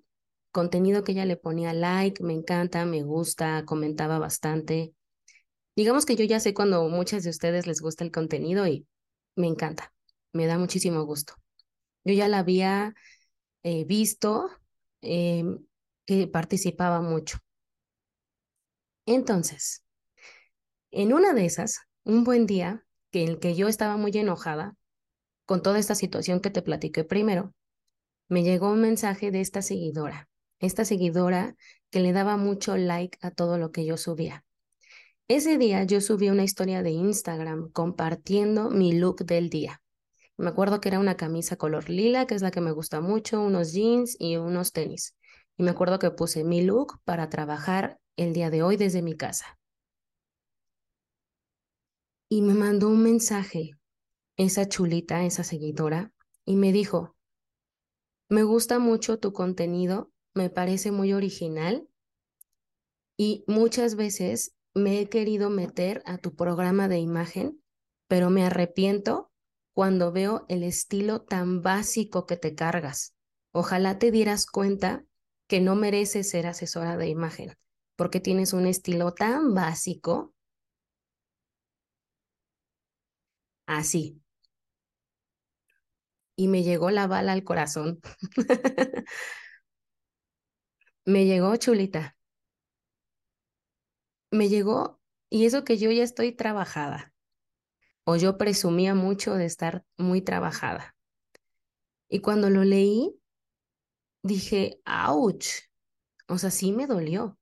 contenido 0.51 1.05
que 1.05 1.13
ella 1.13 1.23
le 1.23 1.37
ponía 1.37 1.73
like, 1.73 2.21
me 2.21 2.33
encanta, 2.33 2.83
me 2.83 3.03
gusta, 3.03 3.63
comentaba 3.63 4.19
bastante. 4.19 4.93
Digamos 5.75 6.05
que 6.05 6.15
yo 6.15 6.25
ya 6.25 6.39
sé 6.39 6.53
cuando 6.53 6.87
muchas 6.89 7.23
de 7.23 7.29
ustedes 7.29 7.67
les 7.67 7.81
gusta 7.81 8.03
el 8.03 8.11
contenido 8.11 8.67
y 8.67 8.87
me 9.35 9.47
encanta, 9.47 9.93
me 10.33 10.45
da 10.45 10.57
muchísimo 10.57 11.03
gusto. 11.05 11.35
Yo 12.03 12.13
ya 12.13 12.27
la 12.27 12.39
había 12.39 12.93
eh, 13.63 13.85
visto 13.85 14.49
em, 15.01 15.65
que 16.05 16.27
participaba 16.27 17.01
mucho. 17.01 17.37
Entonces, 19.05 19.83
en 20.91 21.13
una 21.13 21.33
de 21.33 21.45
esas, 21.45 21.79
un 22.03 22.23
buen 22.23 22.45
día, 22.45 22.85
que 23.11 23.23
en 23.23 23.29
el 23.29 23.39
que 23.39 23.55
yo 23.55 23.67
estaba 23.67 23.97
muy 23.97 24.11
enojada 24.11 24.75
con 25.45 25.61
toda 25.61 25.79
esta 25.79 25.95
situación 25.95 26.39
que 26.39 26.49
te 26.49 26.61
platiqué 26.61 27.03
primero, 27.03 27.53
me 28.29 28.43
llegó 28.43 28.71
un 28.71 28.81
mensaje 28.81 29.31
de 29.31 29.41
esta 29.41 29.61
seguidora, 29.61 30.29
esta 30.59 30.85
seguidora 30.85 31.55
que 31.89 31.99
le 31.99 32.13
daba 32.13 32.37
mucho 32.37 32.77
like 32.77 33.17
a 33.21 33.31
todo 33.31 33.57
lo 33.57 33.71
que 33.71 33.85
yo 33.85 33.97
subía. 33.97 34.45
Ese 35.27 35.57
día 35.57 35.83
yo 35.83 36.01
subí 36.01 36.29
una 36.29 36.43
historia 36.43 36.83
de 36.83 36.91
Instagram 36.91 37.71
compartiendo 37.71 38.69
mi 38.69 38.93
look 38.93 39.25
del 39.25 39.49
día. 39.49 39.81
Me 40.37 40.49
acuerdo 40.49 40.81
que 40.81 40.89
era 40.89 40.99
una 40.99 41.17
camisa 41.17 41.55
color 41.55 41.89
lila, 41.89 42.27
que 42.27 42.35
es 42.35 42.41
la 42.41 42.51
que 42.51 42.61
me 42.61 42.71
gusta 42.71 42.99
mucho, 42.99 43.41
unos 43.41 43.73
jeans 43.73 44.17
y 44.19 44.37
unos 44.37 44.71
tenis. 44.71 45.15
Y 45.57 45.63
me 45.63 45.71
acuerdo 45.71 45.99
que 45.99 46.11
puse 46.11 46.43
mi 46.43 46.61
look 46.61 46.99
para 47.05 47.29
trabajar 47.29 47.99
el 48.17 48.33
día 48.33 48.49
de 48.49 48.63
hoy 48.63 48.75
desde 48.75 49.01
mi 49.01 49.15
casa. 49.15 49.59
Y 52.27 52.41
me 52.41 52.53
mandó 52.53 52.89
un 52.89 53.03
mensaje 53.03 53.71
esa 54.37 54.67
chulita, 54.67 55.25
esa 55.25 55.43
seguidora, 55.43 56.11
y 56.45 56.55
me 56.55 56.71
dijo, 56.71 57.15
me 58.29 58.43
gusta 58.43 58.79
mucho 58.79 59.19
tu 59.19 59.33
contenido, 59.33 60.11
me 60.33 60.49
parece 60.49 60.91
muy 60.91 61.13
original 61.13 61.87
y 63.17 63.43
muchas 63.45 63.95
veces 63.95 64.55
me 64.73 64.99
he 64.99 65.09
querido 65.09 65.49
meter 65.49 66.01
a 66.05 66.17
tu 66.17 66.35
programa 66.35 66.87
de 66.87 66.99
imagen, 66.99 67.61
pero 68.07 68.29
me 68.29 68.43
arrepiento 68.45 69.31
cuando 69.73 70.11
veo 70.11 70.45
el 70.49 70.63
estilo 70.63 71.21
tan 71.21 71.61
básico 71.61 72.25
que 72.25 72.37
te 72.37 72.55
cargas. 72.55 73.15
Ojalá 73.51 73.99
te 73.99 74.11
dieras 74.11 74.45
cuenta 74.45 75.03
que 75.47 75.59
no 75.61 75.75
mereces 75.75 76.29
ser 76.29 76.47
asesora 76.47 76.97
de 76.97 77.07
imagen, 77.09 77.53
porque 77.95 78.19
tienes 78.19 78.53
un 78.53 78.65
estilo 78.65 79.13
tan 79.13 79.53
básico. 79.53 80.33
Así. 83.65 84.21
Y 86.35 86.47
me 86.47 86.63
llegó 86.63 86.89
la 86.91 87.07
bala 87.07 87.33
al 87.33 87.43
corazón. 87.43 87.99
me 91.05 91.25
llegó 91.25 91.55
chulita. 91.57 92.15
Me 94.31 94.49
llegó, 94.49 94.99
y 95.29 95.45
eso 95.45 95.63
que 95.63 95.77
yo 95.77 95.91
ya 95.91 96.03
estoy 96.03 96.31
trabajada 96.31 97.13
o 98.03 98.15
yo 98.15 98.37
presumía 98.37 98.95
mucho 98.95 99.35
de 99.35 99.45
estar 99.45 99.85
muy 99.97 100.21
trabajada. 100.21 100.95
Y 102.09 102.19
cuando 102.19 102.49
lo 102.49 102.63
leí, 102.63 103.15
dije, 104.23 104.81
ouch, 104.85 105.47
o 106.27 106.37
sea, 106.37 106.51
sí 106.51 106.71
me 106.71 106.87
dolió, 106.87 107.39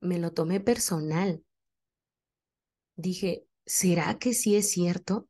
me 0.00 0.18
lo 0.18 0.32
tomé 0.32 0.60
personal. 0.60 1.44
Dije, 2.96 3.46
¿será 3.64 4.18
que 4.18 4.34
sí 4.34 4.56
es 4.56 4.70
cierto? 4.70 5.28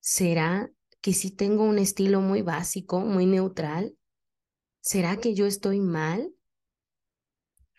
¿Será 0.00 0.70
que 1.00 1.12
sí 1.12 1.30
tengo 1.30 1.64
un 1.64 1.78
estilo 1.78 2.20
muy 2.20 2.42
básico, 2.42 3.00
muy 3.00 3.26
neutral? 3.26 3.96
¿Será 4.80 5.18
que 5.18 5.34
yo 5.34 5.46
estoy 5.46 5.80
mal? 5.80 6.34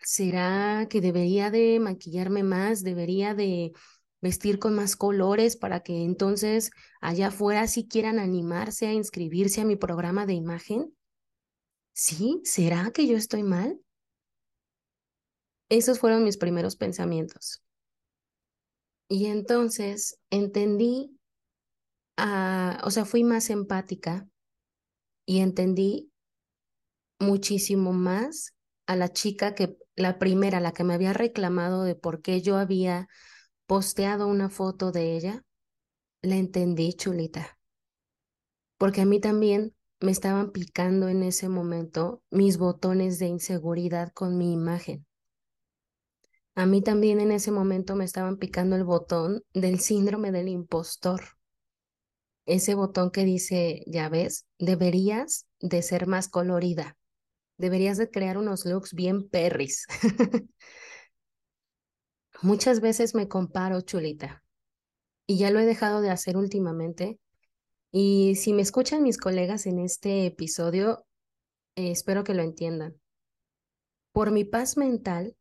¿Será 0.04 0.86
que 0.90 1.00
debería 1.00 1.50
de 1.50 1.78
maquillarme 1.80 2.42
más? 2.42 2.82
¿Debería 2.82 3.34
de 3.34 3.72
vestir 4.20 4.58
con 4.58 4.74
más 4.74 4.96
colores 4.96 5.56
para 5.56 5.80
que 5.80 6.02
entonces 6.02 6.70
allá 7.00 7.28
afuera 7.28 7.66
sí 7.66 7.86
quieran 7.88 8.18
animarse 8.18 8.86
a 8.86 8.92
inscribirse 8.92 9.60
a 9.60 9.64
mi 9.64 9.76
programa 9.76 10.26
de 10.26 10.34
imagen? 10.34 10.96
¿Sí? 11.92 12.40
¿Será 12.44 12.90
que 12.92 13.06
yo 13.06 13.16
estoy 13.16 13.42
mal? 13.42 13.78
Esos 15.68 15.98
fueron 15.98 16.24
mis 16.24 16.36
primeros 16.36 16.76
pensamientos. 16.76 17.62
Y 19.08 19.26
entonces 19.26 20.18
entendí, 20.30 21.18
ah, 22.16 22.80
o 22.84 22.90
sea, 22.90 23.04
fui 23.04 23.24
más 23.24 23.50
empática 23.50 24.26
y 25.26 25.40
entendí 25.40 26.10
muchísimo 27.18 27.92
más 27.92 28.54
a 28.86 28.96
la 28.96 29.12
chica 29.12 29.54
que, 29.54 29.76
la 29.96 30.18
primera, 30.18 30.60
la 30.60 30.72
que 30.72 30.84
me 30.84 30.94
había 30.94 31.12
reclamado 31.12 31.84
de 31.84 31.94
por 31.94 32.22
qué 32.22 32.42
yo 32.42 32.56
había 32.56 33.08
posteado 33.66 34.26
una 34.26 34.48
foto 34.48 34.92
de 34.92 35.16
ella, 35.16 35.44
la 36.22 36.36
entendí, 36.36 36.92
chulita. 36.94 37.58
Porque 38.78 39.02
a 39.02 39.04
mí 39.04 39.20
también 39.20 39.74
me 40.00 40.10
estaban 40.10 40.50
picando 40.50 41.08
en 41.08 41.22
ese 41.22 41.48
momento 41.48 42.22
mis 42.30 42.58
botones 42.58 43.18
de 43.18 43.26
inseguridad 43.26 44.12
con 44.12 44.36
mi 44.36 44.52
imagen. 44.52 45.06
A 46.54 46.66
mí 46.66 46.82
también 46.82 47.20
en 47.20 47.32
ese 47.32 47.50
momento 47.50 47.96
me 47.96 48.04
estaban 48.04 48.36
picando 48.36 48.76
el 48.76 48.84
botón 48.84 49.42
del 49.54 49.80
síndrome 49.80 50.32
del 50.32 50.48
impostor. 50.48 51.22
Ese 52.44 52.74
botón 52.74 53.10
que 53.10 53.24
dice, 53.24 53.84
ya 53.86 54.08
ves, 54.08 54.46
deberías 54.58 55.46
de 55.60 55.80
ser 55.82 56.06
más 56.06 56.28
colorida. 56.28 56.96
Deberías 57.62 57.96
de 57.96 58.10
crear 58.10 58.38
unos 58.38 58.66
looks 58.66 58.92
bien 58.92 59.28
perris. 59.28 59.86
Muchas 62.42 62.80
veces 62.80 63.14
me 63.14 63.28
comparo, 63.28 63.80
chulita, 63.82 64.42
y 65.28 65.38
ya 65.38 65.52
lo 65.52 65.60
he 65.60 65.64
dejado 65.64 66.00
de 66.00 66.10
hacer 66.10 66.36
últimamente. 66.36 67.20
Y 67.92 68.34
si 68.34 68.52
me 68.52 68.62
escuchan 68.62 69.04
mis 69.04 69.16
colegas 69.16 69.66
en 69.66 69.78
este 69.78 70.26
episodio, 70.26 71.06
eh, 71.76 71.92
espero 71.92 72.24
que 72.24 72.34
lo 72.34 72.42
entiendan. 72.42 72.96
Por 74.10 74.32
mi 74.32 74.42
paz 74.42 74.76
mental, 74.76 75.36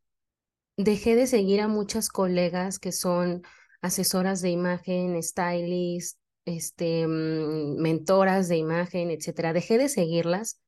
dejé 0.77 1.15
de 1.15 1.25
seguir 1.25 1.59
a 1.61 1.67
muchas 1.67 2.09
colegas 2.09 2.77
que 2.77 2.91
son 2.91 3.41
asesoras 3.81 4.43
de 4.43 4.51
imagen, 4.51 5.23
stylists, 5.23 6.19
este, 6.45 7.07
mm, 7.07 7.81
mentoras 7.81 8.47
de 8.47 8.57
imagen, 8.57 9.09
etcétera. 9.09 9.53
Dejé 9.53 9.79
de 9.79 9.89
seguirlas, 9.89 10.60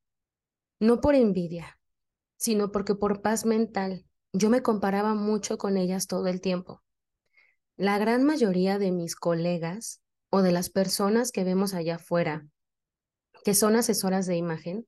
no 0.79 1.01
por 1.01 1.15
envidia, 1.15 1.79
sino 2.37 2.71
porque 2.71 2.95
por 2.95 3.21
paz 3.21 3.45
mental 3.45 4.05
yo 4.33 4.49
me 4.49 4.61
comparaba 4.61 5.13
mucho 5.13 5.57
con 5.57 5.77
ellas 5.77 6.07
todo 6.07 6.27
el 6.27 6.41
tiempo. 6.41 6.81
La 7.75 7.97
gran 7.97 8.23
mayoría 8.23 8.79
de 8.79 8.91
mis 8.91 9.15
colegas 9.15 10.01
o 10.29 10.41
de 10.41 10.51
las 10.51 10.69
personas 10.69 11.31
que 11.31 11.43
vemos 11.43 11.73
allá 11.73 11.95
afuera, 11.95 12.47
que 13.45 13.53
son 13.53 13.75
asesoras 13.75 14.25
de 14.25 14.35
imagen, 14.35 14.87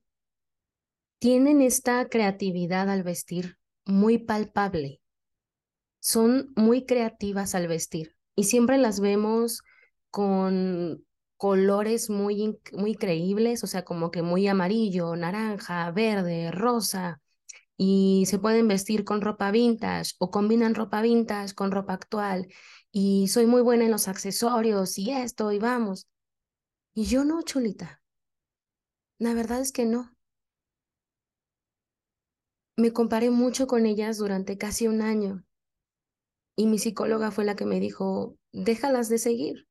tienen 1.18 1.62
esta 1.62 2.08
creatividad 2.08 2.90
al 2.90 3.02
vestir 3.02 3.56
muy 3.84 4.18
palpable. 4.18 5.00
Son 6.00 6.52
muy 6.56 6.84
creativas 6.84 7.54
al 7.54 7.68
vestir 7.68 8.16
y 8.34 8.44
siempre 8.44 8.78
las 8.78 9.00
vemos 9.00 9.62
con 10.10 11.04
colores 11.36 12.10
muy, 12.10 12.58
muy 12.72 12.94
creíbles, 12.94 13.64
o 13.64 13.66
sea, 13.66 13.84
como 13.84 14.10
que 14.10 14.22
muy 14.22 14.48
amarillo, 14.48 15.16
naranja, 15.16 15.90
verde, 15.90 16.50
rosa, 16.50 17.20
y 17.76 18.24
se 18.26 18.38
pueden 18.38 18.68
vestir 18.68 19.04
con 19.04 19.20
ropa 19.20 19.50
vintage 19.50 20.14
o 20.18 20.30
combinan 20.30 20.74
ropa 20.74 21.02
vintage 21.02 21.54
con 21.54 21.70
ropa 21.70 21.94
actual 21.94 22.48
y 22.92 23.28
soy 23.28 23.46
muy 23.46 23.62
buena 23.62 23.84
en 23.84 23.90
los 23.90 24.08
accesorios 24.08 24.98
y 24.98 25.10
esto 25.12 25.52
y 25.52 25.58
vamos. 25.58 26.08
Y 26.94 27.04
yo 27.06 27.24
no, 27.24 27.42
chulita. 27.42 28.02
La 29.18 29.34
verdad 29.34 29.60
es 29.60 29.72
que 29.72 29.84
no. 29.84 30.16
Me 32.76 32.92
comparé 32.92 33.30
mucho 33.30 33.66
con 33.66 33.86
ellas 33.86 34.18
durante 34.18 34.56
casi 34.58 34.86
un 34.86 35.02
año 35.02 35.44
y 36.56 36.66
mi 36.66 36.78
psicóloga 36.78 37.30
fue 37.30 37.44
la 37.44 37.56
que 37.56 37.66
me 37.66 37.80
dijo, 37.80 38.36
déjalas 38.52 39.08
de 39.08 39.18
seguir, 39.18 39.68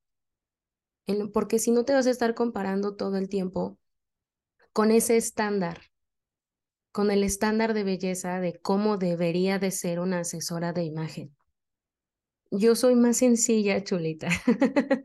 porque 1.33 1.59
si 1.59 1.71
no 1.71 1.85
te 1.85 1.93
vas 1.93 2.07
a 2.07 2.11
estar 2.11 2.35
comparando 2.35 2.95
todo 2.95 3.17
el 3.17 3.29
tiempo 3.29 3.77
con 4.73 4.91
ese 4.91 5.17
estándar 5.17 5.81
con 6.95 7.11
el 7.11 7.25
estándar 7.25 7.73
de 7.73 7.83
belleza 7.83 8.39
de 8.39 8.57
cómo 8.61 8.95
debería 8.97 9.59
de 9.59 9.69
ser 9.69 9.99
una 9.99 10.21
asesora 10.21 10.71
de 10.71 10.85
imagen. 10.85 11.35
Yo 12.51 12.75
soy 12.75 12.95
más 12.95 13.17
sencilla, 13.17 13.83
chulita. 13.83 14.29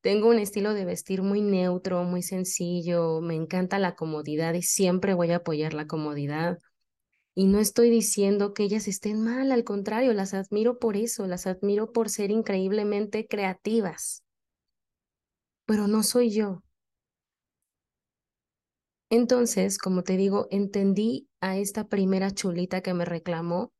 Tengo 0.00 0.28
un 0.28 0.38
estilo 0.38 0.74
de 0.74 0.84
vestir 0.84 1.22
muy 1.22 1.40
neutro, 1.42 2.04
muy 2.04 2.22
sencillo, 2.22 3.20
me 3.20 3.34
encanta 3.34 3.78
la 3.78 3.96
comodidad 3.96 4.54
y 4.54 4.62
siempre 4.62 5.14
voy 5.14 5.32
a 5.32 5.36
apoyar 5.36 5.74
la 5.74 5.86
comodidad. 5.86 6.58
Y 7.34 7.46
no 7.46 7.60
estoy 7.60 7.90
diciendo 7.90 8.54
que 8.54 8.64
ellas 8.64 8.88
estén 8.88 9.22
mal, 9.22 9.52
al 9.52 9.64
contrario, 9.64 10.14
las 10.14 10.34
admiro 10.34 10.80
por 10.80 10.96
eso, 10.96 11.26
las 11.28 11.46
admiro 11.46 11.92
por 11.92 12.10
ser 12.10 12.32
increíblemente 12.32 13.28
creativas. 13.28 14.23
Pero 15.66 15.88
no 15.88 16.02
soy 16.02 16.30
yo. 16.30 16.62
Entonces, 19.10 19.78
como 19.78 20.02
te 20.02 20.16
digo, 20.16 20.48
entendí 20.50 21.28
a 21.40 21.56
esta 21.56 21.88
primera 21.88 22.32
chulita 22.32 22.80
que 22.80 22.94
me 22.94 23.04
reclamó 23.04 23.72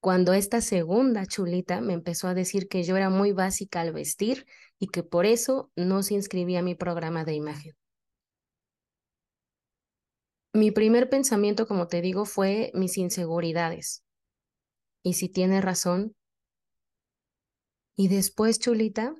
cuando 0.00 0.32
esta 0.32 0.60
segunda 0.60 1.26
chulita 1.26 1.80
me 1.80 1.92
empezó 1.92 2.26
a 2.26 2.34
decir 2.34 2.66
que 2.68 2.82
yo 2.82 2.96
era 2.96 3.08
muy 3.08 3.30
básica 3.30 3.80
al 3.80 3.92
vestir 3.92 4.46
y 4.80 4.88
que 4.88 5.04
por 5.04 5.26
eso 5.26 5.70
no 5.76 6.02
se 6.02 6.14
inscribía 6.14 6.58
a 6.58 6.62
mi 6.62 6.74
programa 6.74 7.24
de 7.24 7.34
imagen. 7.34 7.76
Mi 10.52 10.72
primer 10.72 11.08
pensamiento, 11.08 11.68
como 11.68 11.86
te 11.86 12.02
digo, 12.02 12.24
fue 12.24 12.72
mis 12.74 12.98
inseguridades. 12.98 14.04
Y 15.04 15.14
si 15.14 15.28
tiene 15.28 15.60
razón. 15.60 16.16
Y 17.96 18.08
después, 18.08 18.58
chulita, 18.58 19.14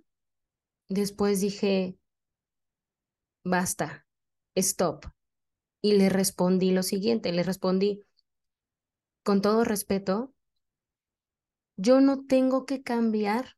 después 0.88 1.40
dije, 1.40 1.96
basta, 3.44 4.06
stop. 4.54 5.06
Y 5.80 5.94
le 5.94 6.08
respondí 6.08 6.70
lo 6.70 6.82
siguiente, 6.82 7.32
le 7.32 7.42
respondí, 7.42 8.00
con 9.22 9.40
todo 9.40 9.64
respeto, 9.64 10.34
yo 11.76 12.00
no 12.00 12.24
tengo 12.26 12.66
que 12.66 12.82
cambiar 12.82 13.56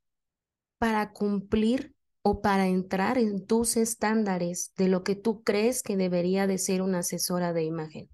para 0.79 1.13
cumplir 1.13 1.95
o 2.23 2.41
para 2.41 2.69
entrar 2.69 3.19
en 3.19 3.47
tus 3.47 3.77
estándares 3.77 4.73
de 4.77 4.89
lo 4.89 5.05
que 5.05 5.15
tú 5.15 5.43
crees 5.43 5.83
que 5.83 5.97
debería 5.97 6.47
de 6.47 6.59
ser 6.59 6.81
una 6.81 7.01
asesora 7.01 7.53
de 7.53 7.65
imagen. 7.65 8.09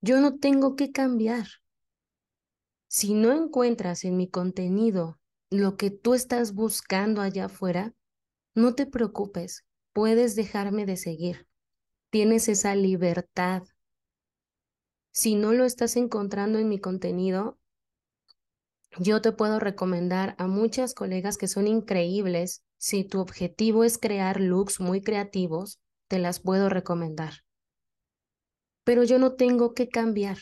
Yo 0.00 0.20
no 0.20 0.38
tengo 0.38 0.76
que 0.76 0.92
cambiar. 0.92 1.46
Si 2.88 3.14
no 3.14 3.32
encuentras 3.32 4.04
en 4.04 4.16
mi 4.16 4.28
contenido 4.28 5.18
lo 5.50 5.76
que 5.76 5.90
tú 5.90 6.14
estás 6.14 6.52
buscando 6.52 7.20
allá 7.20 7.46
afuera, 7.46 7.94
no 8.54 8.74
te 8.74 8.86
preocupes, 8.86 9.64
puedes 9.98 10.36
dejarme 10.36 10.86
de 10.86 10.96
seguir 10.96 11.48
tienes 12.10 12.48
esa 12.48 12.76
libertad. 12.76 13.64
Si 15.10 15.34
no 15.34 15.52
lo 15.52 15.64
estás 15.64 15.96
encontrando 15.96 16.60
en 16.60 16.68
mi 16.68 16.78
contenido, 16.78 17.58
yo 19.00 19.20
te 19.20 19.32
puedo 19.32 19.58
recomendar 19.58 20.36
a 20.38 20.46
muchas 20.46 20.94
colegas 20.94 21.36
que 21.36 21.48
son 21.48 21.66
increíbles. 21.66 22.62
Si 22.76 23.02
tu 23.02 23.18
objetivo 23.18 23.82
es 23.82 23.98
crear 23.98 24.40
looks 24.40 24.78
muy 24.78 25.02
creativos, 25.02 25.80
te 26.06 26.20
las 26.20 26.38
puedo 26.38 26.68
recomendar. 26.68 27.44
Pero 28.84 29.02
yo 29.02 29.18
no 29.18 29.34
tengo 29.34 29.74
que 29.74 29.88
cambiar. 29.88 30.38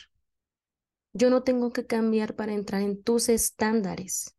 Yo 1.13 1.31
no 1.31 1.41
tengo 1.41 1.73
que 1.73 1.87
cambiar 1.87 2.35
para 2.35 2.53
entrar 2.53 2.83
en 2.83 3.01
tus 3.01 3.27
estándares. 3.27 4.36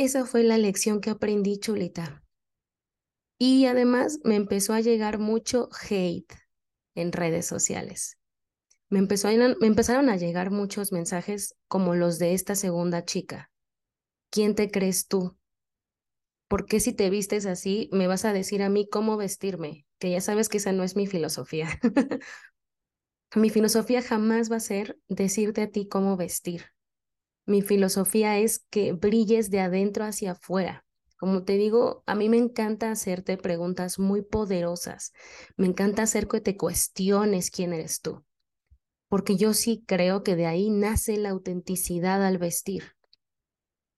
Esa 0.00 0.24
fue 0.24 0.44
la 0.44 0.58
lección 0.58 1.00
que 1.00 1.10
aprendí, 1.10 1.58
chulita. 1.58 2.22
Y 3.36 3.66
además 3.66 4.20
me 4.22 4.36
empezó 4.36 4.72
a 4.72 4.80
llegar 4.80 5.18
mucho 5.18 5.68
hate 5.90 6.32
en 6.94 7.10
redes 7.10 7.46
sociales. 7.46 8.16
Me, 8.90 9.00
empezó 9.00 9.26
me 9.26 9.66
empezaron 9.66 10.08
a 10.08 10.16
llegar 10.16 10.52
muchos 10.52 10.92
mensajes 10.92 11.56
como 11.66 11.96
los 11.96 12.20
de 12.20 12.34
esta 12.34 12.54
segunda 12.54 13.04
chica. 13.04 13.50
¿Quién 14.30 14.54
te 14.54 14.70
crees 14.70 15.08
tú? 15.08 15.36
¿Por 16.46 16.66
qué 16.66 16.78
si 16.78 16.92
te 16.92 17.10
vistes 17.10 17.44
así 17.44 17.90
me 17.90 18.06
vas 18.06 18.24
a 18.24 18.32
decir 18.32 18.62
a 18.62 18.68
mí 18.68 18.88
cómo 18.88 19.16
vestirme? 19.16 19.84
Que 19.98 20.12
ya 20.12 20.20
sabes 20.20 20.48
que 20.48 20.58
esa 20.58 20.70
no 20.70 20.84
es 20.84 20.94
mi 20.94 21.08
filosofía. 21.08 21.70
mi 23.34 23.50
filosofía 23.50 24.00
jamás 24.00 24.48
va 24.48 24.58
a 24.58 24.60
ser 24.60 24.96
decirte 25.08 25.62
a 25.62 25.72
ti 25.72 25.88
cómo 25.88 26.16
vestir. 26.16 26.66
Mi 27.48 27.62
filosofía 27.62 28.36
es 28.36 28.58
que 28.68 28.92
brilles 28.92 29.50
de 29.50 29.60
adentro 29.60 30.04
hacia 30.04 30.32
afuera. 30.32 30.84
Como 31.16 31.44
te 31.44 31.54
digo, 31.54 32.02
a 32.04 32.14
mí 32.14 32.28
me 32.28 32.36
encanta 32.36 32.90
hacerte 32.90 33.38
preguntas 33.38 33.98
muy 33.98 34.20
poderosas. 34.20 35.14
Me 35.56 35.66
encanta 35.66 36.02
hacer 36.02 36.28
que 36.28 36.42
te 36.42 36.58
cuestiones 36.58 37.50
quién 37.50 37.72
eres 37.72 38.02
tú. 38.02 38.22
Porque 39.08 39.36
yo 39.36 39.54
sí 39.54 39.82
creo 39.86 40.22
que 40.22 40.36
de 40.36 40.44
ahí 40.44 40.68
nace 40.68 41.16
la 41.16 41.30
autenticidad 41.30 42.22
al 42.22 42.36
vestir. 42.36 42.92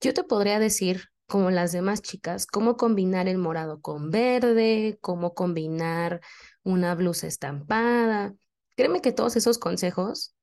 Yo 0.00 0.14
te 0.14 0.22
podría 0.22 0.60
decir, 0.60 1.06
como 1.26 1.50
las 1.50 1.72
demás 1.72 2.02
chicas, 2.02 2.46
cómo 2.46 2.76
combinar 2.76 3.26
el 3.26 3.38
morado 3.38 3.80
con 3.80 4.12
verde, 4.12 4.96
cómo 5.00 5.34
combinar 5.34 6.20
una 6.62 6.94
blusa 6.94 7.26
estampada. 7.26 8.32
Créeme 8.76 9.00
que 9.00 9.10
todos 9.10 9.34
esos 9.34 9.58
consejos, 9.58 10.36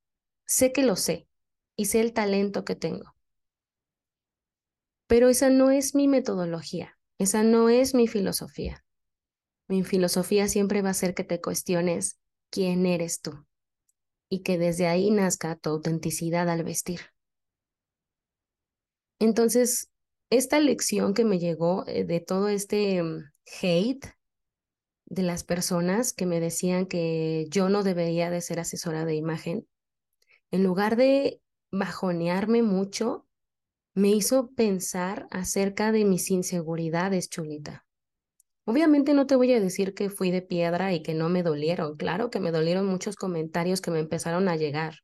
sé 0.46 0.74
que 0.74 0.84
lo 0.84 0.98
sé 0.98 1.30
y 1.78 1.86
sé 1.86 2.02
el 2.02 2.12
talento 2.12 2.66
que 2.66 2.76
tengo. 2.76 3.16
Pero 5.08 5.30
esa 5.30 5.50
no 5.50 5.72
es 5.72 5.96
mi 5.96 6.10
metodología, 6.10 6.98
esa 7.18 7.44
no 7.44 7.70
es 7.70 7.94
mi 7.94 8.10
filosofía. 8.10 8.84
Mi 9.70 9.84
filosofía 9.84 10.50
siempre 10.50 10.82
va 10.82 10.90
a 10.90 10.94
ser 10.94 11.14
que 11.14 11.24
te 11.24 11.40
cuestiones 11.40 12.20
quién 12.50 12.86
eres 12.86 13.22
tú 13.22 13.46
y 14.30 14.44
que 14.44 14.58
desde 14.58 14.88
ahí 14.88 15.12
nazca 15.12 15.56
tu 15.56 15.70
autenticidad 15.70 16.50
al 16.50 16.64
vestir. 16.64 17.00
Entonces, 19.20 19.90
esta 20.30 20.60
lección 20.60 21.14
que 21.14 21.26
me 21.26 21.40
llegó 21.40 21.88
eh, 21.88 22.04
de 22.04 22.20
todo 22.20 22.50
este 22.50 23.02
mm, 23.02 23.24
hate 23.62 24.06
de 25.06 25.24
las 25.24 25.44
personas 25.44 26.14
que 26.14 26.26
me 26.26 26.40
decían 26.40 26.86
que 26.86 27.46
yo 27.50 27.70
no 27.70 27.84
debería 27.84 28.30
de 28.30 28.42
ser 28.42 28.60
asesora 28.60 29.06
de 29.06 29.16
imagen, 29.16 29.68
en 30.52 30.64
lugar 30.64 30.98
de 30.98 31.42
bajonearme 31.72 32.64
mucho, 32.64 33.28
me 33.94 34.10
hizo 34.10 34.52
pensar 34.52 35.28
acerca 35.32 35.92
de 35.92 36.06
mis 36.06 36.30
inseguridades, 36.30 37.30
chulita. 37.30 37.86
Obviamente 38.66 39.14
no 39.14 39.28
te 39.28 39.36
voy 39.36 39.54
a 39.54 39.60
decir 39.60 39.94
que 39.94 40.10
fui 40.10 40.30
de 40.30 40.42
piedra 40.42 40.94
y 40.94 41.02
que 41.02 41.14
no 41.14 41.30
me 41.30 41.42
dolieron. 41.42 41.96
Claro 41.96 42.30
que 42.30 42.40
me 42.40 42.52
dolieron 42.52 42.86
muchos 42.86 43.16
comentarios 43.16 43.82
que 43.82 43.92
me 43.92 44.00
empezaron 44.00 44.50
a 44.50 44.58
llegar. 44.58 45.00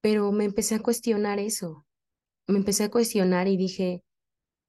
Pero 0.00 0.32
me 0.32 0.44
empecé 0.44 0.74
a 0.74 0.80
cuestionar 0.80 1.38
eso. 1.38 1.86
Me 2.46 2.58
empecé 2.58 2.84
a 2.84 2.90
cuestionar 2.90 3.46
y 3.46 3.56
dije, 3.56 4.02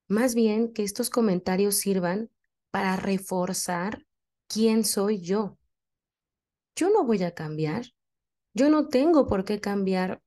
más 0.08 0.36
bien 0.36 0.72
que 0.72 0.84
estos 0.84 1.10
comentarios 1.10 1.78
sirvan 1.78 2.30
para 2.70 2.96
reforzar 2.96 4.06
quién 4.48 4.86
soy 4.86 5.20
yo. 5.20 5.58
Yo 6.76 6.90
no 6.90 7.04
voy 7.04 7.24
a 7.24 7.34
cambiar. 7.34 7.86
Yo 8.54 8.70
no 8.70 8.88
tengo 8.88 9.28
por 9.28 9.46
qué 9.46 9.60
cambiar 9.60 10.22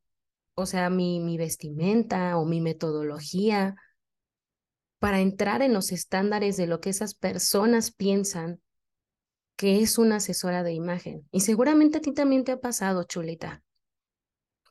o 0.54 0.66
sea, 0.66 0.90
mi, 0.90 1.20
mi 1.20 1.36
vestimenta 1.36 2.36
o 2.38 2.44
mi 2.44 2.60
metodología 2.60 3.76
para 4.98 5.20
entrar 5.20 5.62
en 5.62 5.74
los 5.74 5.92
estándares 5.92 6.56
de 6.56 6.66
lo 6.66 6.80
que 6.80 6.90
esas 6.90 7.14
personas 7.14 7.92
piensan 7.92 8.60
que 9.56 9.80
es 9.82 9.98
una 9.98 10.16
asesora 10.16 10.62
de 10.62 10.72
imagen. 10.72 11.28
Y 11.30 11.40
seguramente 11.40 11.98
a 11.98 12.00
ti 12.00 12.12
también 12.12 12.44
te 12.44 12.52
ha 12.52 12.60
pasado, 12.60 13.04
chulita, 13.04 13.62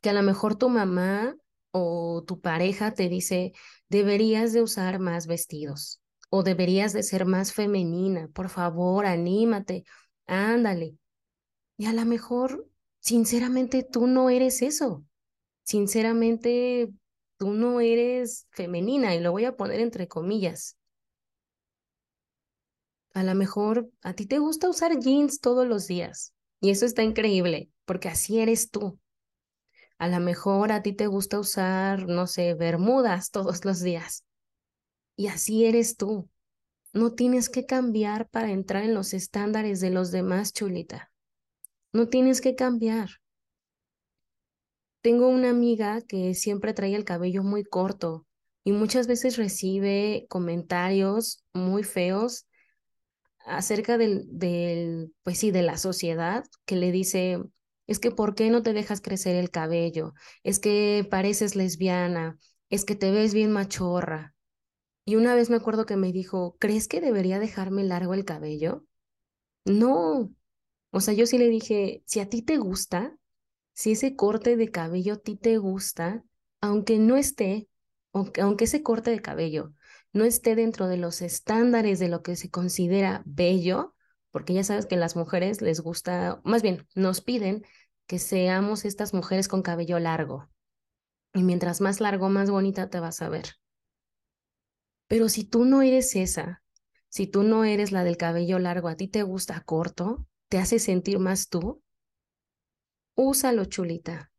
que 0.02 0.10
a 0.10 0.14
lo 0.14 0.24
mejor 0.24 0.56
tu 0.56 0.70
mamá 0.70 1.36
o 1.72 2.24
tu 2.28 2.42
pareja 2.42 2.94
te 2.94 3.10
dice, 3.10 3.54
deberías 3.90 4.54
de 4.54 4.62
usar 4.62 5.00
más 5.00 5.28
vestidos 5.28 6.02
o 6.30 6.44
deberías 6.44 6.94
de 6.94 7.04
ser 7.04 7.26
más 7.26 7.54
femenina, 7.54 8.28
por 8.34 8.50
favor, 8.50 9.06
anímate, 9.06 9.84
ándale. 10.26 10.98
Y 11.78 11.86
a 11.86 11.94
lo 11.94 12.06
mejor, 12.06 12.68
sinceramente, 13.00 13.84
tú 13.84 14.08
no 14.08 14.30
eres 14.30 14.62
eso. 14.62 15.06
Sinceramente, 15.64 16.90
tú 17.38 17.52
no 17.54 17.80
eres 17.80 18.48
femenina 18.52 19.16
y 19.16 19.20
lo 19.20 19.32
voy 19.32 19.46
a 19.46 19.56
poner 19.56 19.80
entre 19.80 20.08
comillas. 20.08 20.78
A 23.14 23.24
lo 23.24 23.36
mejor 23.36 23.90
a 24.02 24.14
ti 24.14 24.26
te 24.26 24.40
gusta 24.40 24.70
usar 24.70 25.00
jeans 25.00 25.40
todos 25.40 25.68
los 25.68 25.88
días 25.88 26.34
y 26.60 26.72
eso 26.72 26.86
está 26.86 27.04
increíble 27.04 27.70
porque 27.86 28.10
así 28.10 28.40
eres 28.40 28.72
tú. 28.72 29.00
A 29.98 30.08
lo 30.08 30.20
mejor 30.20 30.72
a 30.72 30.82
ti 30.82 30.94
te 30.94 31.08
gusta 31.08 31.40
usar, 31.40 32.08
no 32.08 32.28
sé, 32.28 32.56
bermudas 32.56 33.30
todos 33.30 33.66
los 33.66 33.82
días 33.82 34.26
y 35.16 35.28
así 35.28 35.66
eres 35.66 35.96
tú. 35.96 36.30
No 36.92 37.14
tienes 37.14 37.50
que 37.50 37.66
cambiar 37.66 38.28
para 38.30 38.52
entrar 38.52 38.84
en 38.84 38.94
los 38.94 39.14
estándares 39.14 39.80
de 39.80 39.90
los 39.90 40.12
demás, 40.12 40.54
chulita. 40.54 41.12
No 41.92 42.08
tienes 42.08 42.42
que 42.42 42.56
cambiar. 42.56 43.10
Tengo 45.04 45.28
una 45.28 45.50
amiga 45.50 46.02
que 46.02 46.34
siempre 46.34 46.74
trae 46.74 46.96
el 46.96 47.04
cabello 47.04 47.44
muy 47.44 47.66
corto 47.66 48.26
y 48.64 48.72
muchas 48.72 49.06
veces 49.06 49.36
recibe 49.36 50.26
comentarios 50.30 51.44
muy 51.54 51.84
feos 51.84 52.48
acerca 53.46 53.98
del, 53.98 55.14
pues 55.24 55.40
sí, 55.40 55.52
de 55.52 55.62
la 55.62 55.78
sociedad 55.78 56.46
que 56.66 56.78
le 56.78 56.94
dice, 56.94 57.44
es 57.86 58.00
que 58.00 58.12
¿por 58.12 58.34
qué 58.34 58.50
no 58.50 58.64
te 58.64 58.72
dejas 58.72 59.02
crecer 59.02 59.36
el 59.36 59.52
cabello? 59.52 60.14
Es 60.42 60.60
que 60.60 61.06
pareces 61.12 61.58
lesbiana, 61.58 62.38
es 62.70 62.86
que 62.86 62.96
te 62.96 63.12
ves 63.12 63.34
bien 63.34 63.52
machorra. 63.52 64.34
Y 65.04 65.18
una 65.18 65.36
vez 65.36 65.50
me 65.50 65.58
acuerdo 65.58 65.86
que 65.86 65.98
me 65.98 66.14
dijo, 66.14 66.56
¿crees 66.60 66.88
que 66.88 67.02
debería 67.02 67.40
dejarme 67.40 67.84
largo 67.84 68.14
el 68.14 68.24
cabello? 68.24 68.86
No. 69.66 70.32
O 70.92 71.02
sea, 71.02 71.14
yo 71.14 71.26
sí 71.26 71.38
le 71.38 71.50
dije, 71.50 72.04
si 72.06 72.22
a 72.22 72.30
ti 72.30 72.42
te 72.42 72.58
gusta, 72.58 73.18
si 73.74 73.94
ese 73.94 74.16
corte 74.16 74.56
de 74.56 74.72
cabello 74.72 75.16
a 75.16 75.18
ti 75.18 75.36
te 75.36 75.58
gusta, 75.58 76.24
aunque 76.62 77.00
no 77.00 77.18
esté, 77.18 77.68
aunque, 78.14 78.42
aunque 78.42 78.66
ese 78.66 78.84
corte 78.84 79.12
de 79.12 79.22
cabello 79.22 79.74
no 80.14 80.26
esté 80.26 80.56
dentro 80.56 80.88
de 80.88 80.98
los 80.98 81.22
estándares 81.22 82.00
de 82.00 82.08
lo 82.08 82.22
que 82.22 82.36
se 82.36 82.50
considera 82.50 83.24
bello, 83.26 83.96
porque 84.32 84.54
ya 84.54 84.64
sabes 84.64 84.86
que 84.86 84.96
las 84.96 85.16
mujeres 85.16 85.62
les 85.62 85.80
gusta, 85.82 86.42
más 86.44 86.62
bien, 86.62 86.88
nos 86.96 87.22
piden 87.22 87.64
que 88.08 88.20
seamos 88.20 88.86
estas 88.86 89.14
mujeres 89.14 89.48
con 89.48 89.62
cabello 89.62 90.00
largo. 90.00 90.50
Y 91.34 91.44
mientras 91.44 91.82
más 91.82 92.00
largo, 92.00 92.30
más 92.30 92.50
bonita 92.50 92.90
te 92.90 93.00
vas 93.00 93.22
a 93.22 93.30
ver. 93.30 93.56
Pero 95.08 95.30
si 95.30 95.44
tú 95.44 95.66
no 95.66 95.82
eres 95.82 96.16
esa, 96.16 96.64
si 97.10 97.28
tú 97.28 97.44
no 97.44 97.64
eres 97.64 97.92
la 97.92 98.04
del 98.04 98.18
cabello 98.18 98.58
largo, 98.58 98.88
a 98.88 98.96
ti 98.96 99.08
te 99.08 99.22
gusta 99.22 99.62
corto, 99.62 100.28
te 100.48 100.58
hace 100.58 100.80
sentir 100.80 101.20
más 101.20 101.50
tú, 101.50 101.83
úsalo, 103.16 103.66
chulita. 103.66 104.32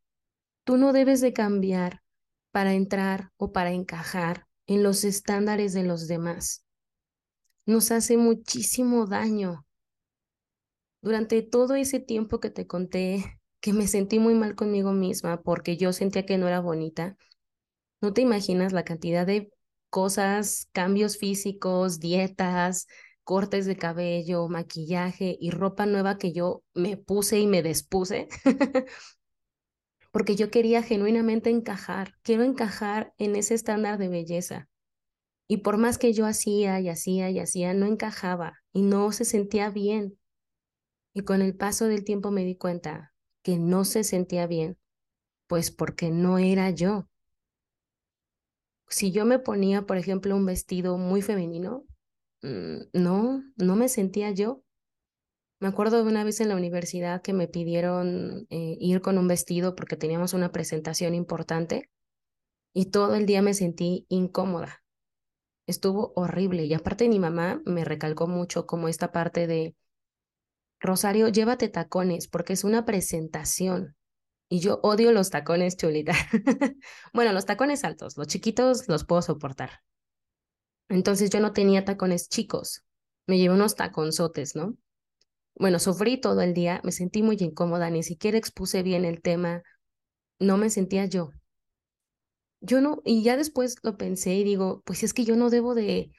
Tú 0.63 0.77
no 0.77 0.93
debes 0.93 1.21
de 1.21 1.33
cambiar 1.33 2.01
para 2.51 2.73
entrar 2.73 3.31
o 3.37 3.51
para 3.51 3.71
encajar 3.71 4.47
en 4.67 4.83
los 4.83 5.03
estándares 5.03 5.73
de 5.73 5.83
los 5.83 6.07
demás. 6.07 6.65
Nos 7.65 7.91
hace 7.91 8.17
muchísimo 8.17 9.05
daño. 9.05 9.65
Durante 11.01 11.41
todo 11.41 11.75
ese 11.75 11.99
tiempo 11.99 12.39
que 12.39 12.49
te 12.49 12.65
conté 12.67 13.39
que 13.59 13.73
me 13.73 13.87
sentí 13.87 14.19
muy 14.19 14.35
mal 14.35 14.55
conmigo 14.55 14.91
misma 14.91 15.41
porque 15.41 15.75
yo 15.77 15.91
sentía 15.91 16.25
que 16.25 16.37
no 16.37 16.47
era 16.47 16.59
bonita, 16.59 17.17
no 17.99 18.13
te 18.13 18.21
imaginas 18.21 18.73
la 18.73 18.83
cantidad 18.83 19.25
de 19.25 19.51
cosas, 19.89 20.69
cambios 20.71 21.17
físicos, 21.17 21.99
dietas, 21.99 22.87
cortes 23.25 23.65
de 23.65 23.75
cabello, 23.75 24.47
maquillaje 24.47 25.35
y 25.37 25.49
ropa 25.49 25.85
nueva 25.85 26.17
que 26.17 26.31
yo 26.31 26.63
me 26.73 26.95
puse 26.95 27.39
y 27.39 27.47
me 27.47 27.63
despuse, 27.63 28.29
porque 30.11 30.35
yo 30.35 30.49
quería 30.51 30.83
genuinamente 30.83 31.49
encajar, 31.49 32.13
quiero 32.21 32.43
encajar 32.43 33.13
en 33.17 33.35
ese 33.35 33.55
estándar 33.55 33.97
de 33.97 34.07
belleza. 34.07 34.69
Y 35.47 35.57
por 35.57 35.77
más 35.77 35.97
que 35.97 36.13
yo 36.13 36.25
hacía 36.25 36.79
y 36.79 36.89
hacía 36.89 37.29
y 37.29 37.39
hacía, 37.39 37.73
no 37.73 37.85
encajaba 37.87 38.59
y 38.71 38.83
no 38.83 39.11
se 39.11 39.25
sentía 39.25 39.69
bien. 39.69 40.17
Y 41.13 41.21
con 41.21 41.41
el 41.41 41.55
paso 41.55 41.85
del 41.85 42.03
tiempo 42.03 42.31
me 42.31 42.45
di 42.45 42.55
cuenta 42.55 43.13
que 43.43 43.57
no 43.57 43.85
se 43.85 44.03
sentía 44.03 44.47
bien, 44.47 44.77
pues 45.47 45.71
porque 45.71 46.11
no 46.11 46.37
era 46.37 46.69
yo. 46.69 47.09
Si 48.87 49.11
yo 49.11 49.25
me 49.25 49.39
ponía, 49.39 49.85
por 49.85 49.97
ejemplo, 49.97 50.35
un 50.35 50.45
vestido 50.45 50.97
muy 50.97 51.21
femenino, 51.21 51.85
no, 52.93 53.43
no 53.55 53.75
me 53.75 53.89
sentía 53.89 54.31
yo. 54.31 54.63
Me 55.59 55.67
acuerdo 55.67 55.97
de 55.97 56.09
una 56.09 56.23
vez 56.23 56.41
en 56.41 56.49
la 56.49 56.55
universidad 56.55 57.21
que 57.21 57.33
me 57.33 57.47
pidieron 57.47 58.45
eh, 58.49 58.77
ir 58.79 59.01
con 59.01 59.17
un 59.17 59.27
vestido 59.27 59.75
porque 59.75 59.95
teníamos 59.95 60.33
una 60.33 60.51
presentación 60.51 61.15
importante 61.15 61.89
y 62.73 62.87
todo 62.91 63.15
el 63.15 63.25
día 63.25 63.41
me 63.41 63.53
sentí 63.53 64.05
incómoda. 64.09 64.83
Estuvo 65.67 66.13
horrible 66.15 66.65
y 66.65 66.73
aparte 66.73 67.09
mi 67.09 67.19
mamá 67.19 67.61
me 67.65 67.85
recalcó 67.85 68.27
mucho 68.27 68.67
como 68.67 68.87
esta 68.87 69.11
parte 69.11 69.47
de, 69.47 69.75
Rosario, 70.79 71.29
llévate 71.29 71.69
tacones 71.69 72.27
porque 72.27 72.53
es 72.53 72.63
una 72.63 72.85
presentación. 72.85 73.95
Y 74.47 74.59
yo 74.59 74.79
odio 74.83 75.11
los 75.11 75.31
tacones, 75.31 75.75
chulita. 75.77 76.13
bueno, 77.13 77.33
los 77.33 77.45
tacones 77.45 77.83
altos, 77.83 78.17
los 78.17 78.27
chiquitos 78.27 78.87
los 78.87 79.03
puedo 79.03 79.21
soportar. 79.21 79.81
Entonces 80.89 81.29
yo 81.29 81.39
no 81.39 81.53
tenía 81.53 81.85
tacones 81.85 82.29
chicos, 82.29 82.83
me 83.27 83.37
llevé 83.37 83.55
unos 83.55 83.75
taconzotes, 83.75 84.55
¿no? 84.55 84.77
Bueno, 85.55 85.79
sufrí 85.79 86.19
todo 86.19 86.41
el 86.41 86.53
día, 86.53 86.81
me 86.83 86.91
sentí 86.91 87.23
muy 87.23 87.37
incómoda, 87.39 87.89
ni 87.89 88.03
siquiera 88.03 88.37
expuse 88.37 88.83
bien 88.83 89.05
el 89.05 89.21
tema, 89.21 89.63
no 90.39 90.57
me 90.57 90.69
sentía 90.69 91.05
yo. 91.05 91.31
Yo 92.61 92.81
no, 92.81 93.01
y 93.05 93.23
ya 93.23 93.37
después 93.37 93.77
lo 93.83 93.97
pensé 93.97 94.35
y 94.35 94.43
digo, 94.43 94.81
pues 94.85 95.03
es 95.03 95.13
que 95.13 95.23
yo 95.23 95.35
no 95.35 95.49
debo 95.49 95.75
de, 95.75 96.11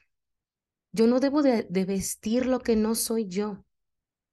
yo 0.91 1.07
no 1.07 1.19
debo 1.19 1.43
de, 1.43 1.67
de 1.69 1.85
vestir 1.85 2.45
lo 2.45 2.59
que 2.59 2.75
no 2.75 2.95
soy 2.95 3.27
yo, 3.27 3.65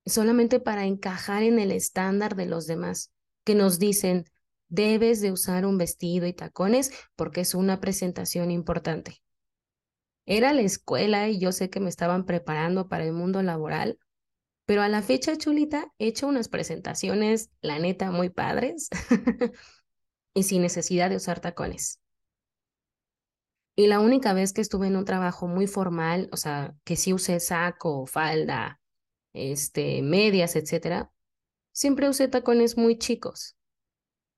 solamente 0.06 0.60
para 0.60 0.86
encajar 0.86 1.42
en 1.42 1.58
el 1.58 1.72
estándar 1.72 2.36
de 2.36 2.46
los 2.46 2.66
demás, 2.66 3.12
que 3.44 3.54
nos 3.54 3.78
dicen, 3.78 4.26
debes 4.68 5.20
de 5.20 5.32
usar 5.32 5.66
un 5.66 5.78
vestido 5.78 6.26
y 6.26 6.32
tacones 6.32 6.92
porque 7.16 7.42
es 7.42 7.54
una 7.54 7.80
presentación 7.80 8.50
importante. 8.50 9.23
Era 10.26 10.52
la 10.52 10.62
escuela 10.62 11.28
y 11.28 11.38
yo 11.38 11.52
sé 11.52 11.70
que 11.70 11.80
me 11.80 11.88
estaban 11.90 12.24
preparando 12.24 12.88
para 12.88 13.04
el 13.04 13.12
mundo 13.12 13.42
laboral, 13.42 13.98
pero 14.66 14.82
a 14.82 14.88
la 14.88 15.02
fecha, 15.02 15.36
Chulita, 15.36 15.92
he 15.98 16.08
hecho 16.08 16.28
unas 16.28 16.48
presentaciones, 16.48 17.50
la 17.60 17.78
neta, 17.78 18.10
muy 18.10 18.30
padres 18.30 18.88
y 20.34 20.44
sin 20.44 20.62
necesidad 20.62 21.10
de 21.10 21.16
usar 21.16 21.40
tacones. 21.40 22.00
Y 23.76 23.88
la 23.88 24.00
única 24.00 24.32
vez 24.34 24.52
que 24.52 24.60
estuve 24.60 24.86
en 24.86 24.96
un 24.96 25.04
trabajo 25.04 25.48
muy 25.48 25.66
formal, 25.66 26.28
o 26.32 26.36
sea, 26.36 26.74
que 26.84 26.96
sí 26.96 27.12
usé 27.12 27.40
saco, 27.40 28.06
falda, 28.06 28.80
este, 29.32 30.00
medias, 30.02 30.54
etcétera, 30.56 31.10
siempre 31.72 32.08
usé 32.08 32.28
tacones 32.28 32.76
muy 32.76 32.98
chicos, 32.98 33.56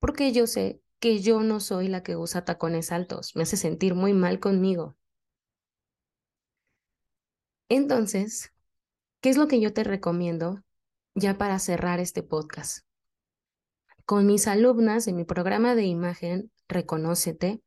porque 0.00 0.32
yo 0.32 0.46
sé 0.46 0.82
que 1.00 1.20
yo 1.20 1.42
no 1.42 1.60
soy 1.60 1.88
la 1.88 2.02
que 2.02 2.16
usa 2.16 2.44
tacones 2.44 2.92
altos, 2.92 3.36
me 3.36 3.42
hace 3.44 3.56
sentir 3.58 3.94
muy 3.94 4.14
mal 4.14 4.40
conmigo. 4.40 4.96
Entonces, 7.68 8.52
¿qué 9.20 9.30
es 9.30 9.36
lo 9.36 9.48
que 9.48 9.60
yo 9.60 9.72
te 9.72 9.82
recomiendo 9.82 10.62
ya 11.14 11.36
para 11.36 11.58
cerrar 11.58 11.98
este 11.98 12.22
podcast? 12.22 12.86
Con 14.04 14.26
mis 14.26 14.46
alumnas 14.46 15.08
en 15.08 15.16
mi 15.16 15.24
programa 15.24 15.74
de 15.74 15.84
imagen, 15.84 16.52
Reconócete, 16.68 17.60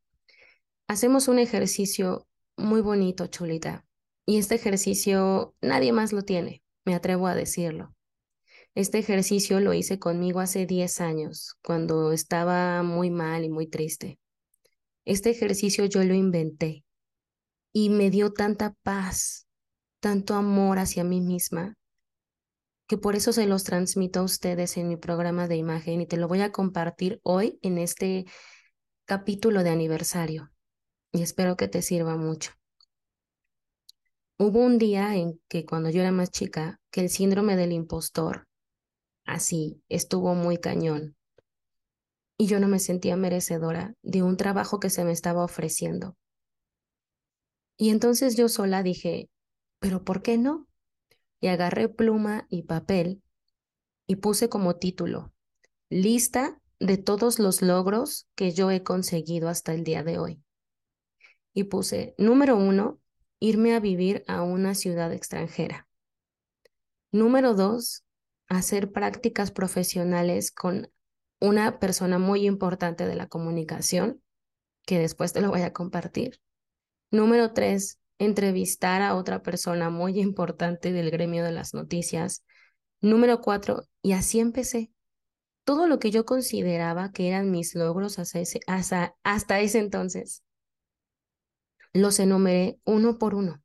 hacemos 0.87 1.27
un 1.27 1.39
ejercicio 1.39 2.27
muy 2.55 2.79
bonito, 2.79 3.27
chulita. 3.27 3.85
Y 4.25 4.37
este 4.37 4.55
ejercicio 4.55 5.53
nadie 5.61 5.91
más 5.91 6.13
lo 6.13 6.21
tiene, 6.21 6.63
me 6.85 6.95
atrevo 6.95 7.27
a 7.27 7.35
decirlo. 7.35 7.93
Este 8.75 8.99
ejercicio 8.99 9.59
lo 9.59 9.73
hice 9.73 9.99
conmigo 9.99 10.39
hace 10.39 10.65
10 10.65 11.01
años, 11.01 11.55
cuando 11.61 12.13
estaba 12.13 12.83
muy 12.83 13.09
mal 13.09 13.43
y 13.43 13.49
muy 13.49 13.67
triste. 13.67 14.17
Este 15.03 15.31
ejercicio 15.31 15.85
yo 15.85 16.03
lo 16.05 16.13
inventé 16.13 16.85
y 17.73 17.89
me 17.89 18.09
dio 18.09 18.31
tanta 18.31 18.75
paz, 18.83 19.48
tanto 19.99 20.35
amor 20.35 20.79
hacia 20.79 21.03
mí 21.03 21.21
misma, 21.21 21.75
que 22.87 22.97
por 22.97 23.15
eso 23.15 23.33
se 23.33 23.45
los 23.45 23.63
transmito 23.63 24.19
a 24.21 24.23
ustedes 24.23 24.77
en 24.77 24.87
mi 24.87 24.97
programa 24.97 25.47
de 25.47 25.57
imagen 25.57 26.01
y 26.01 26.07
te 26.07 26.17
lo 26.17 26.27
voy 26.27 26.41
a 26.41 26.51
compartir 26.51 27.19
hoy 27.23 27.59
en 27.61 27.77
este 27.77 28.25
capítulo 29.05 29.63
de 29.63 29.69
aniversario 29.69 30.51
y 31.11 31.21
espero 31.21 31.55
que 31.57 31.67
te 31.67 31.81
sirva 31.81 32.15
mucho. 32.17 32.51
Hubo 34.37 34.59
un 34.59 34.77
día 34.77 35.15
en 35.15 35.39
que 35.47 35.65
cuando 35.65 35.89
yo 35.89 36.01
era 36.01 36.11
más 36.11 36.31
chica, 36.31 36.79
que 36.91 37.01
el 37.01 37.09
síndrome 37.09 37.55
del 37.55 37.73
impostor, 37.73 38.47
así, 39.25 39.83
estuvo 39.89 40.33
muy 40.33 40.57
cañón. 40.57 41.15
y 42.37 42.47
yo 42.47 42.59
no 42.59 42.67
me 42.69 42.79
sentía 42.79 43.17
merecedora 43.17 43.93
de 44.01 44.23
un 44.23 44.37
trabajo 44.37 44.79
que 44.79 44.89
se 44.89 45.03
me 45.03 45.11
estaba 45.11 45.43
ofreciendo. 45.43 46.15
Y 47.77 47.89
entonces 47.89 48.35
yo 48.37 48.47
sola 48.49 48.83
dije, 48.83 49.29
pero 49.79 50.03
¿por 50.03 50.21
qué 50.21 50.37
no? 50.37 50.67
Y 51.39 51.47
agarré 51.47 51.89
pluma 51.89 52.45
y 52.49 52.63
papel 52.63 53.21
y 54.07 54.17
puse 54.17 54.49
como 54.49 54.75
título, 54.75 55.33
lista 55.89 56.59
de 56.79 56.97
todos 56.97 57.39
los 57.39 57.61
logros 57.61 58.27
que 58.35 58.51
yo 58.51 58.71
he 58.71 58.83
conseguido 58.83 59.49
hasta 59.49 59.73
el 59.73 59.83
día 59.83 60.03
de 60.03 60.17
hoy. 60.17 60.43
Y 61.53 61.65
puse, 61.65 62.15
número 62.17 62.57
uno, 62.57 62.99
irme 63.39 63.73
a 63.75 63.79
vivir 63.79 64.23
a 64.27 64.41
una 64.41 64.75
ciudad 64.75 65.13
extranjera. 65.13 65.87
Número 67.11 67.53
dos, 67.53 68.03
hacer 68.47 68.91
prácticas 68.91 69.51
profesionales 69.51 70.51
con 70.51 70.91
una 71.39 71.79
persona 71.79 72.19
muy 72.19 72.45
importante 72.45 73.07
de 73.07 73.15
la 73.15 73.27
comunicación, 73.27 74.21
que 74.85 74.99
después 74.99 75.33
te 75.33 75.41
lo 75.41 75.49
voy 75.49 75.61
a 75.61 75.73
compartir. 75.73 76.41
Número 77.11 77.53
tres, 77.53 77.98
entrevistar 78.19 79.01
a 79.01 79.15
otra 79.15 79.41
persona 79.41 79.89
muy 79.89 80.19
importante 80.21 80.91
del 80.91 81.09
gremio 81.09 81.43
de 81.43 81.51
las 81.51 81.73
noticias. 81.73 82.45
Número 83.01 83.41
cuatro, 83.41 83.83
y 84.03 84.11
así 84.11 84.39
empecé. 84.39 84.91
Todo 85.63 85.87
lo 85.87 85.99
que 85.99 86.11
yo 86.11 86.25
consideraba 86.25 87.11
que 87.11 87.27
eran 87.27 87.51
mis 87.51 87.75
logros 87.75 88.19
hasta 88.19 88.39
ese, 88.39 88.59
hasta 88.67 89.59
ese 89.59 89.79
entonces, 89.79 90.43
los 91.93 92.19
enumeré 92.19 92.79
uno 92.85 93.17
por 93.17 93.35
uno. 93.35 93.61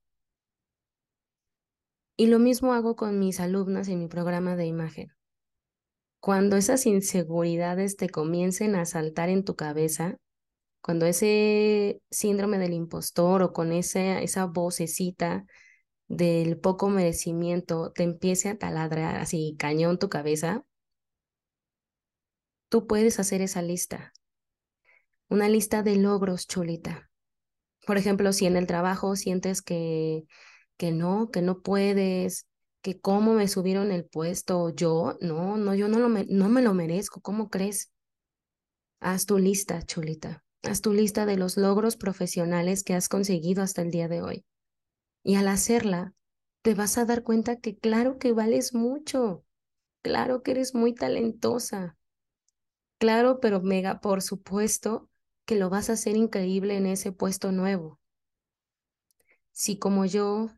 Y 2.16 2.26
lo 2.28 2.38
mismo 2.38 2.72
hago 2.72 2.94
con 2.94 3.18
mis 3.18 3.40
alumnas 3.40 3.88
en 3.88 3.98
mi 3.98 4.06
programa 4.06 4.54
de 4.54 4.66
imagen. 4.66 5.12
Cuando 6.20 6.56
esas 6.56 6.86
inseguridades 6.86 7.96
te 7.96 8.08
comiencen 8.08 8.76
a 8.76 8.86
saltar 8.86 9.28
en 9.28 9.44
tu 9.44 9.56
cabeza, 9.56 10.16
cuando 10.84 11.06
ese 11.06 12.02
síndrome 12.10 12.58
del 12.58 12.74
impostor 12.74 13.42
o 13.42 13.54
con 13.54 13.72
esa, 13.72 14.20
esa 14.20 14.44
vocecita 14.44 15.46
del 16.08 16.60
poco 16.60 16.90
merecimiento 16.90 17.90
te 17.92 18.02
empiece 18.02 18.50
a 18.50 18.58
taladrar 18.58 19.16
así 19.16 19.56
cañón 19.58 19.98
tu 19.98 20.10
cabeza, 20.10 20.62
tú 22.68 22.86
puedes 22.86 23.18
hacer 23.18 23.40
esa 23.40 23.62
lista. 23.62 24.12
Una 25.30 25.48
lista 25.48 25.82
de 25.82 25.96
logros, 25.96 26.46
chulita. 26.46 27.10
Por 27.86 27.96
ejemplo, 27.96 28.34
si 28.34 28.44
en 28.44 28.58
el 28.58 28.66
trabajo 28.66 29.16
sientes 29.16 29.62
que, 29.62 30.24
que 30.76 30.92
no, 30.92 31.30
que 31.30 31.40
no 31.40 31.62
puedes, 31.62 32.46
que 32.82 33.00
cómo 33.00 33.32
me 33.32 33.48
subieron 33.48 33.90
el 33.90 34.04
puesto, 34.04 34.68
yo, 34.68 35.16
no, 35.22 35.56
no, 35.56 35.74
yo 35.74 35.88
no, 35.88 35.98
lo 35.98 36.10
no 36.10 36.48
me 36.50 36.60
lo 36.60 36.74
merezco, 36.74 37.22
¿cómo 37.22 37.48
crees? 37.48 37.90
Haz 39.00 39.24
tu 39.24 39.38
lista, 39.38 39.80
chulita. 39.80 40.43
Haz 40.66 40.80
tu 40.80 40.92
lista 40.92 41.26
de 41.26 41.36
los 41.36 41.56
logros 41.56 41.96
profesionales 41.96 42.84
que 42.84 42.94
has 42.94 43.08
conseguido 43.08 43.62
hasta 43.62 43.82
el 43.82 43.90
día 43.90 44.08
de 44.08 44.22
hoy. 44.22 44.44
Y 45.22 45.36
al 45.36 45.48
hacerla, 45.48 46.14
te 46.62 46.74
vas 46.74 46.96
a 46.96 47.04
dar 47.04 47.22
cuenta 47.22 47.56
que 47.60 47.76
claro 47.76 48.18
que 48.18 48.32
vales 48.32 48.74
mucho, 48.74 49.44
claro 50.02 50.42
que 50.42 50.52
eres 50.52 50.74
muy 50.74 50.94
talentosa, 50.94 51.98
claro, 52.98 53.40
pero 53.40 53.60
mega, 53.60 54.00
por 54.00 54.22
supuesto 54.22 55.10
que 55.44 55.56
lo 55.56 55.68
vas 55.68 55.90
a 55.90 55.94
hacer 55.94 56.16
increíble 56.16 56.76
en 56.76 56.86
ese 56.86 57.12
puesto 57.12 57.52
nuevo. 57.52 58.00
Si 59.52 59.78
como 59.78 60.06
yo 60.06 60.50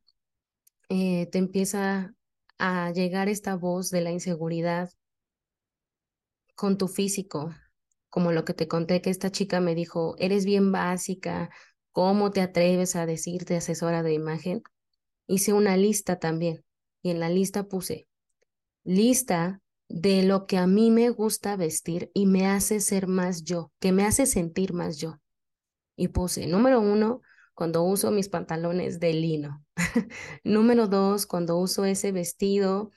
eh, 0.89 1.27
te 1.27 1.39
empieza 1.39 2.15
a 2.59 2.93
llegar 2.93 3.29
esta 3.29 3.57
voz 3.57 3.91
de 3.91 4.01
la 4.01 4.13
inseguridad 4.13 4.91
con 6.55 6.79
tu 6.79 6.87
físico, 6.87 7.53
como 8.17 8.33
lo 8.33 8.47
que 8.47 8.55
te 8.55 8.67
conté 8.67 9.03
que 9.03 9.11
esta 9.11 9.31
chica 9.31 9.61
me 9.61 9.75
dijo, 9.75 10.17
eres 10.19 10.47
bien 10.47 10.73
básica, 10.73 11.51
¿cómo 11.93 12.31
te 12.31 12.41
atreves 12.41 12.97
a 12.97 13.05
decirte 13.05 13.57
asesora 13.57 14.03
de 14.03 14.15
imagen? 14.15 14.63
Hice 15.27 15.53
una 15.53 15.77
lista 15.77 16.19
también 16.19 16.65
y 17.03 17.11
en 17.11 17.21
la 17.21 17.29
lista 17.29 17.69
puse 17.69 18.09
lista 18.85 19.61
de 19.91 20.23
lo 20.23 20.47
que 20.47 20.57
a 20.57 20.67
mí 20.67 20.91
me 20.91 21.11
gusta 21.11 21.57
vestir 21.57 22.11
y 22.15 22.25
me 22.25 22.47
hace 22.47 22.81
ser 22.81 23.07
más 23.07 23.45
yo, 23.45 23.71
que 23.81 23.93
me 23.93 24.07
hace 24.07 24.25
sentir 24.25 24.73
más 24.73 24.97
yo. 24.97 25.21
Y 25.95 26.09
puse 26.09 26.47
número 26.47 26.81
uno, 26.81 27.21
cuando 27.53 27.83
uso 27.83 28.11
mis 28.13 28.31
pantalones 28.31 28.99
de 28.99 29.13
lino. 29.13 29.63
número 30.43 30.89
dos, 30.89 31.27
cuando 31.27 31.59
uso 31.59 31.85
ese 31.85 32.13
vestido 32.13 32.93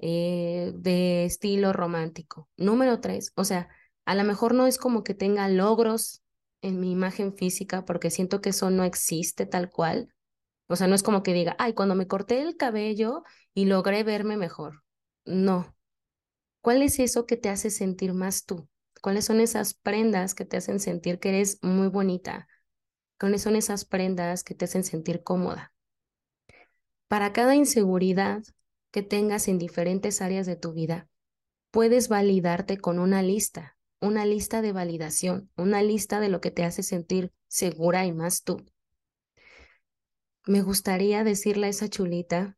eh, 0.00 0.72
de 0.74 1.26
estilo 1.26 1.72
romántico. 1.72 2.48
Número 2.56 3.00
tres, 3.00 3.30
o 3.36 3.44
sea, 3.44 3.68
a 4.04 4.14
lo 4.14 4.24
mejor 4.24 4.54
no 4.54 4.66
es 4.66 4.78
como 4.78 5.02
que 5.04 5.14
tenga 5.14 5.48
logros 5.48 6.22
en 6.62 6.80
mi 6.80 6.90
imagen 6.90 7.34
física 7.34 7.84
porque 7.84 8.10
siento 8.10 8.40
que 8.40 8.50
eso 8.50 8.70
no 8.70 8.84
existe 8.84 9.46
tal 9.46 9.70
cual. 9.70 10.14
O 10.66 10.76
sea, 10.76 10.86
no 10.86 10.94
es 10.94 11.02
como 11.02 11.22
que 11.22 11.34
diga, 11.34 11.56
ay, 11.58 11.74
cuando 11.74 11.94
me 11.94 12.06
corté 12.06 12.40
el 12.40 12.56
cabello 12.56 13.22
y 13.52 13.66
logré 13.66 14.02
verme 14.02 14.36
mejor. 14.36 14.82
No. 15.24 15.74
¿Cuál 16.62 16.82
es 16.82 16.98
eso 16.98 17.26
que 17.26 17.36
te 17.36 17.50
hace 17.50 17.70
sentir 17.70 18.14
más 18.14 18.46
tú? 18.46 18.68
¿Cuáles 19.02 19.26
son 19.26 19.40
esas 19.40 19.74
prendas 19.74 20.34
que 20.34 20.46
te 20.46 20.56
hacen 20.56 20.80
sentir 20.80 21.18
que 21.18 21.28
eres 21.30 21.58
muy 21.62 21.88
bonita? 21.88 22.48
¿Cuáles 23.20 23.42
son 23.42 23.56
esas 23.56 23.84
prendas 23.84 24.42
que 24.44 24.54
te 24.54 24.64
hacen 24.64 24.84
sentir 24.84 25.22
cómoda? 25.22 25.72
Para 27.08 27.32
cada 27.34 27.54
inseguridad 27.54 28.42
que 28.90 29.02
tengas 29.02 29.48
en 29.48 29.58
diferentes 29.58 30.22
áreas 30.22 30.46
de 30.46 30.56
tu 30.56 30.72
vida, 30.72 31.08
puedes 31.70 32.08
validarte 32.08 32.78
con 32.78 32.98
una 32.98 33.22
lista 33.22 33.73
una 34.04 34.26
lista 34.26 34.60
de 34.60 34.72
validación, 34.72 35.50
una 35.56 35.82
lista 35.82 36.20
de 36.20 36.28
lo 36.28 36.40
que 36.40 36.50
te 36.50 36.64
hace 36.64 36.82
sentir 36.82 37.32
segura 37.48 38.04
y 38.04 38.12
más 38.12 38.42
tú. 38.42 38.64
Me 40.46 40.60
gustaría 40.60 41.24
decirle 41.24 41.66
a 41.66 41.70
esa 41.70 41.88
chulita 41.88 42.56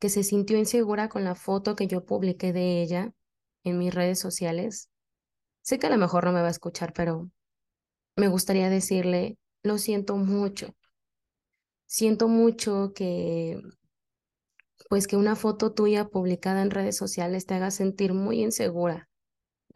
que 0.00 0.08
se 0.08 0.24
sintió 0.24 0.56
insegura 0.56 1.08
con 1.08 1.24
la 1.24 1.34
foto 1.34 1.76
que 1.76 1.86
yo 1.86 2.06
publiqué 2.06 2.52
de 2.52 2.82
ella 2.82 3.12
en 3.64 3.78
mis 3.78 3.94
redes 3.94 4.18
sociales. 4.18 4.90
Sé 5.60 5.78
que 5.78 5.88
a 5.88 5.90
lo 5.90 5.98
mejor 5.98 6.24
no 6.24 6.32
me 6.32 6.40
va 6.40 6.48
a 6.48 6.52
escuchar, 6.52 6.92
pero 6.94 7.30
me 8.16 8.28
gustaría 8.28 8.70
decirle, 8.70 9.36
lo 9.62 9.76
siento 9.76 10.16
mucho. 10.16 10.74
Siento 11.84 12.28
mucho 12.28 12.92
que 12.94 13.60
pues 14.88 15.06
que 15.06 15.16
una 15.16 15.36
foto 15.36 15.72
tuya 15.72 16.08
publicada 16.08 16.62
en 16.62 16.70
redes 16.70 16.96
sociales 16.96 17.44
te 17.44 17.54
haga 17.54 17.70
sentir 17.70 18.14
muy 18.14 18.42
insegura 18.42 19.08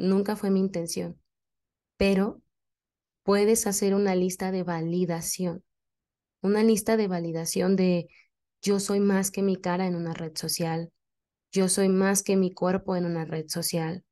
nunca 0.01 0.37
fue 0.37 0.51
mi 0.51 0.61
intención, 0.61 1.21
pero 1.97 2.43
puedes 3.23 3.67
hacer 3.67 3.95
una 3.95 4.15
lista 4.15 4.51
de 4.51 4.63
validación, 4.63 5.63
una 6.43 6.65
lista 6.65 6.97
de 6.97 7.07
validación 7.07 7.77
de 7.77 8.09
yo 8.63 8.81
soy 8.81 9.01
más 9.01 9.31
que 9.31 9.43
mi 9.43 9.57
cara 9.57 9.87
en 9.87 9.95
una 9.95 10.15
red 10.15 10.33
social, 10.35 10.93
yo 11.53 11.69
soy 11.69 11.89
más 11.89 12.23
que 12.23 12.37
mi 12.37 12.53
cuerpo 12.53 12.97
en 12.97 13.05
una 13.05 13.25
red 13.25 13.47
social. 13.49 14.05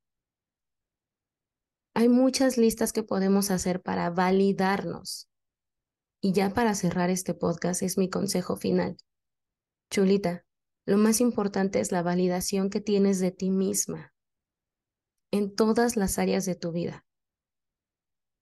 Hay 1.94 2.08
muchas 2.08 2.58
listas 2.58 2.92
que 2.92 3.02
podemos 3.02 3.50
hacer 3.50 3.82
para 3.82 4.10
validarnos. 4.10 5.28
Y 6.20 6.32
ya 6.32 6.50
para 6.50 6.74
cerrar 6.74 7.10
este 7.10 7.34
podcast 7.34 7.82
es 7.82 7.96
mi 7.96 8.10
consejo 8.10 8.56
final. 8.56 8.96
Chulita, 9.90 10.44
lo 10.84 10.96
más 10.96 11.20
importante 11.20 11.80
es 11.80 11.92
la 11.92 12.02
validación 12.02 12.70
que 12.70 12.80
tienes 12.80 13.20
de 13.20 13.30
ti 13.30 13.50
misma 13.50 14.12
en 15.30 15.54
todas 15.54 15.96
las 15.96 16.18
áreas 16.18 16.44
de 16.44 16.54
tu 16.54 16.72
vida. 16.72 17.04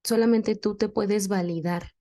Solamente 0.05 0.55
tú 0.55 0.77
te 0.77 0.89
puedes 0.89 1.29
validar. 1.29 1.93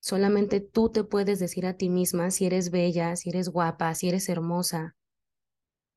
Solamente 0.00 0.60
tú 0.60 0.90
te 0.90 1.04
puedes 1.04 1.38
decir 1.38 1.66
a 1.66 1.76
ti 1.76 1.88
misma 1.88 2.30
si 2.30 2.46
eres 2.46 2.70
bella, 2.70 3.16
si 3.16 3.30
eres 3.30 3.48
guapa, 3.48 3.94
si 3.94 4.08
eres 4.08 4.28
hermosa. 4.28 4.96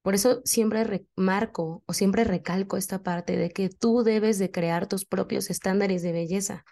Por 0.03 0.15
eso 0.15 0.41
siempre 0.43 0.83
remarco 0.83 1.83
o 1.85 1.93
siempre 1.93 2.25
recalco 2.25 2.75
esta 2.75 3.03
parte 3.03 3.37
de 3.37 3.51
que 3.51 3.69
tú 3.69 4.03
debes 4.03 4.37
de 4.37 4.51
crear 4.51 4.87
tus 4.87 5.05
propios 5.05 5.49
estándares 5.49 6.01
de 6.01 6.11
belleza. 6.11 6.65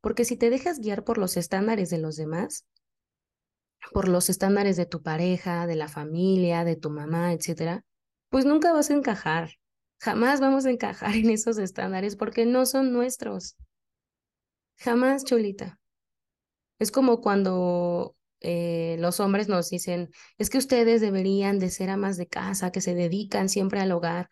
Porque 0.00 0.24
si 0.24 0.36
te 0.36 0.50
dejas 0.50 0.78
guiar 0.80 1.04
por 1.04 1.18
los 1.18 1.36
estándares 1.36 1.90
de 1.90 1.98
los 1.98 2.16
demás, 2.16 2.66
por 3.92 4.08
los 4.08 4.30
estándares 4.30 4.76
de 4.76 4.86
tu 4.86 5.02
pareja, 5.02 5.66
de 5.66 5.76
la 5.76 5.88
familia, 5.88 6.64
de 6.64 6.76
tu 6.76 6.90
mamá, 6.90 7.32
etcétera, 7.32 7.84
pues 8.30 8.46
nunca 8.46 8.72
vas 8.72 8.90
a 8.90 8.94
encajar. 8.94 9.50
Jamás 9.98 10.40
vamos 10.40 10.66
a 10.66 10.70
encajar 10.70 11.14
en 11.14 11.30
esos 11.30 11.58
estándares 11.58 12.16
porque 12.16 12.46
no 12.46 12.66
son 12.66 12.92
nuestros. 12.92 13.56
Jamás, 14.76 15.24
Chulita. 15.24 15.78
Es 16.78 16.90
como 16.90 17.20
cuando 17.20 18.16
eh, 18.40 18.96
los 18.98 19.20
hombres 19.20 19.48
nos 19.48 19.70
dicen, 19.70 20.10
es 20.38 20.50
que 20.50 20.58
ustedes 20.58 21.00
deberían 21.00 21.58
de 21.58 21.70
ser 21.70 21.90
amas 21.90 22.16
de 22.16 22.26
casa, 22.26 22.72
que 22.72 22.80
se 22.80 22.94
dedican 22.94 23.48
siempre 23.48 23.80
al 23.80 23.92
hogar 23.92 24.28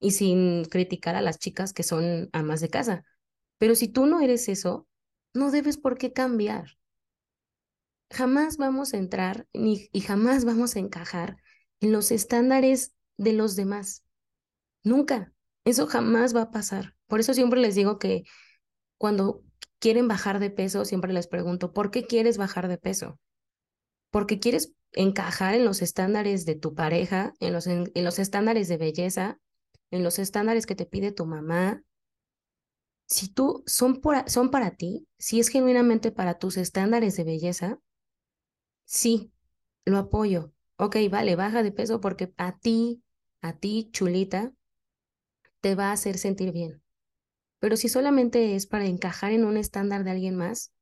y 0.00 0.12
sin 0.12 0.64
criticar 0.66 1.16
a 1.16 1.22
las 1.22 1.38
chicas 1.38 1.72
que 1.72 1.82
son 1.82 2.28
amas 2.32 2.60
de 2.60 2.70
casa. 2.70 3.04
Pero 3.58 3.74
si 3.74 3.88
tú 3.88 4.06
no 4.06 4.20
eres 4.20 4.48
eso, 4.48 4.86
no 5.34 5.50
debes 5.50 5.76
por 5.76 5.98
qué 5.98 6.12
cambiar. 6.12 6.78
Jamás 8.10 8.56
vamos 8.56 8.94
a 8.94 8.98
entrar 8.98 9.46
ni, 9.52 9.88
y 9.92 10.00
jamás 10.00 10.44
vamos 10.44 10.76
a 10.76 10.78
encajar 10.78 11.36
en 11.80 11.92
los 11.92 12.10
estándares 12.10 12.94
de 13.16 13.32
los 13.32 13.56
demás. 13.56 14.04
Nunca. 14.84 15.32
Eso 15.64 15.86
jamás 15.86 16.34
va 16.34 16.42
a 16.42 16.50
pasar. 16.50 16.94
Por 17.06 17.20
eso 17.20 17.34
siempre 17.34 17.60
les 17.60 17.74
digo 17.74 17.98
que 17.98 18.24
cuando 18.98 19.42
quieren 19.78 20.08
bajar 20.08 20.40
de 20.40 20.50
peso, 20.50 20.84
siempre 20.84 21.12
les 21.12 21.26
pregunto, 21.26 21.72
¿por 21.72 21.90
qué 21.90 22.06
quieres 22.06 22.38
bajar 22.38 22.68
de 22.68 22.78
peso? 22.78 23.18
Porque 24.10 24.40
quieres 24.40 24.72
encajar 24.92 25.54
en 25.54 25.64
los 25.64 25.82
estándares 25.82 26.44
de 26.46 26.56
tu 26.56 26.74
pareja, 26.74 27.34
en 27.40 27.52
los, 27.52 27.66
en, 27.66 27.90
los 27.94 28.18
estándares 28.18 28.68
de 28.68 28.78
belleza, 28.78 29.38
en 29.90 30.02
los 30.02 30.18
estándares 30.18 30.66
que 30.66 30.74
te 30.74 30.86
pide 30.86 31.12
tu 31.12 31.26
mamá. 31.26 31.82
Si 33.06 33.28
tú 33.28 33.62
son, 33.66 34.00
por, 34.00 34.28
son 34.28 34.50
para 34.50 34.72
ti, 34.72 35.06
si 35.18 35.40
es 35.40 35.48
genuinamente 35.48 36.12
para 36.12 36.38
tus 36.38 36.56
estándares 36.56 37.16
de 37.16 37.24
belleza, 37.24 37.78
sí, 38.84 39.32
lo 39.84 39.98
apoyo. 39.98 40.52
Ok, 40.76 40.96
vale, 41.10 41.36
baja 41.36 41.62
de 41.62 41.72
peso 41.72 42.00
porque 42.00 42.32
a 42.36 42.58
ti, 42.58 43.02
a 43.40 43.56
ti, 43.58 43.90
chulita, 43.92 44.52
te 45.60 45.74
va 45.74 45.90
a 45.90 45.92
hacer 45.92 46.18
sentir 46.18 46.52
bien. 46.52 46.82
Pero 47.60 47.76
si 47.76 47.88
solamente 47.88 48.54
es 48.54 48.66
para 48.66 48.86
encajar 48.86 49.32
en 49.32 49.44
un 49.44 49.56
estándar 49.56 50.04
de 50.04 50.12
alguien 50.12 50.36
más, 50.36 50.72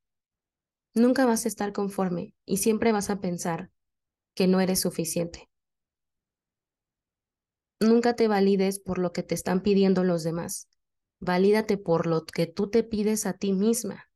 nunca 0.93 1.25
vas 1.25 1.45
a 1.45 1.47
estar 1.47 1.73
conforme 1.73 2.33
y 2.45 2.57
siempre 2.57 2.91
vas 2.91 3.09
a 3.09 3.19
pensar 3.19 3.71
que 4.35 4.47
no 4.47 4.59
eres 4.61 4.79
suficiente. 4.79 5.49
Nunca 7.79 8.15
te 8.15 8.27
valides 8.27 8.79
por 8.79 8.97
lo 8.97 9.13
que 9.13 9.23
te 9.23 9.35
están 9.35 9.61
pidiendo 9.61 10.03
los 10.03 10.23
demás. 10.23 10.67
Valídate 11.19 11.77
por 11.77 12.07
lo 12.07 12.25
que 12.25 12.47
tú 12.47 12.69
te 12.69 12.83
pides 12.83 13.25
a 13.25 13.33
ti 13.33 13.53
misma. 13.53 14.09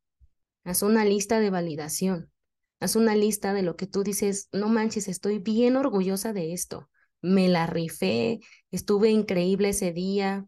Haz 0.64 0.84
una 0.84 1.06
lista 1.06 1.40
de 1.40 1.50
validación. 1.50 2.32
Haz 2.80 2.96
una 2.96 3.16
lista 3.16 3.54
de 3.54 3.62
lo 3.62 3.76
que 3.76 3.86
tú 3.86 4.04
dices, 4.04 4.50
no 4.52 4.68
manches, 4.68 5.08
estoy 5.08 5.38
bien 5.38 5.76
orgullosa 5.76 6.34
de 6.34 6.54
esto. 6.54 6.90
Me 7.22 7.48
la 7.50 7.68
rifé, 7.68 8.40
estuve 8.72 9.12
increíble 9.12 9.70
ese 9.70 9.94
día, 9.94 10.48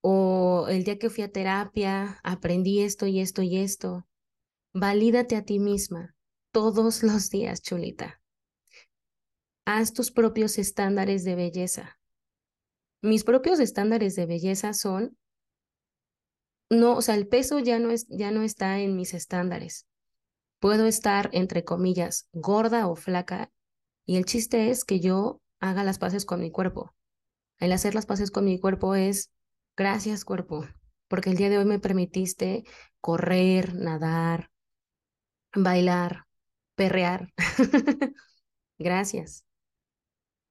o 0.00 0.66
el 0.68 0.84
día 0.84 0.98
que 0.98 1.10
fui 1.10 1.24
a 1.24 1.32
terapia, 1.32 2.20
aprendí 2.22 2.80
esto 2.80 3.06
y 3.06 3.20
esto 3.20 3.42
y 3.42 3.58
esto. 3.58 4.06
Valídate 4.72 5.36
a 5.36 5.44
ti 5.44 5.58
misma 5.58 6.14
todos 6.52 7.02
los 7.02 7.30
días, 7.30 7.62
chulita. 7.62 8.20
Haz 9.64 9.92
tus 9.92 10.10
propios 10.10 10.58
estándares 10.58 11.24
de 11.24 11.34
belleza. 11.34 11.98
Mis 13.02 13.22
propios 13.22 13.60
estándares 13.60 14.16
de 14.16 14.26
belleza 14.26 14.72
son, 14.72 15.16
no, 16.70 16.96
o 16.96 17.02
sea, 17.02 17.14
el 17.14 17.28
peso 17.28 17.58
ya 17.58 17.78
no, 17.78 17.90
es, 17.90 18.06
ya 18.08 18.30
no 18.30 18.42
está 18.42 18.80
en 18.80 18.96
mis 18.96 19.14
estándares. 19.14 19.86
Puedo 20.58 20.86
estar, 20.86 21.30
entre 21.32 21.64
comillas, 21.64 22.28
gorda 22.32 22.88
o 22.88 22.96
flaca, 22.96 23.52
y 24.04 24.16
el 24.16 24.24
chiste 24.24 24.70
es 24.70 24.84
que 24.84 25.00
yo 25.00 25.40
haga 25.60 25.84
las 25.84 25.98
paces 25.98 26.24
con 26.24 26.40
mi 26.40 26.50
cuerpo. 26.50 26.94
El 27.58 27.72
hacer 27.72 27.94
las 27.94 28.06
paces 28.06 28.30
con 28.30 28.44
mi 28.44 28.58
cuerpo 28.58 28.94
es 28.94 29.30
Gracias, 29.78 30.24
cuerpo, 30.24 30.66
porque 31.06 31.30
el 31.30 31.36
día 31.36 31.50
de 31.50 31.58
hoy 31.58 31.64
me 31.64 31.78
permitiste 31.78 32.64
correr, 33.00 33.74
nadar, 33.74 34.50
bailar, 35.54 36.24
perrear. 36.74 37.32
Gracias. 38.76 39.44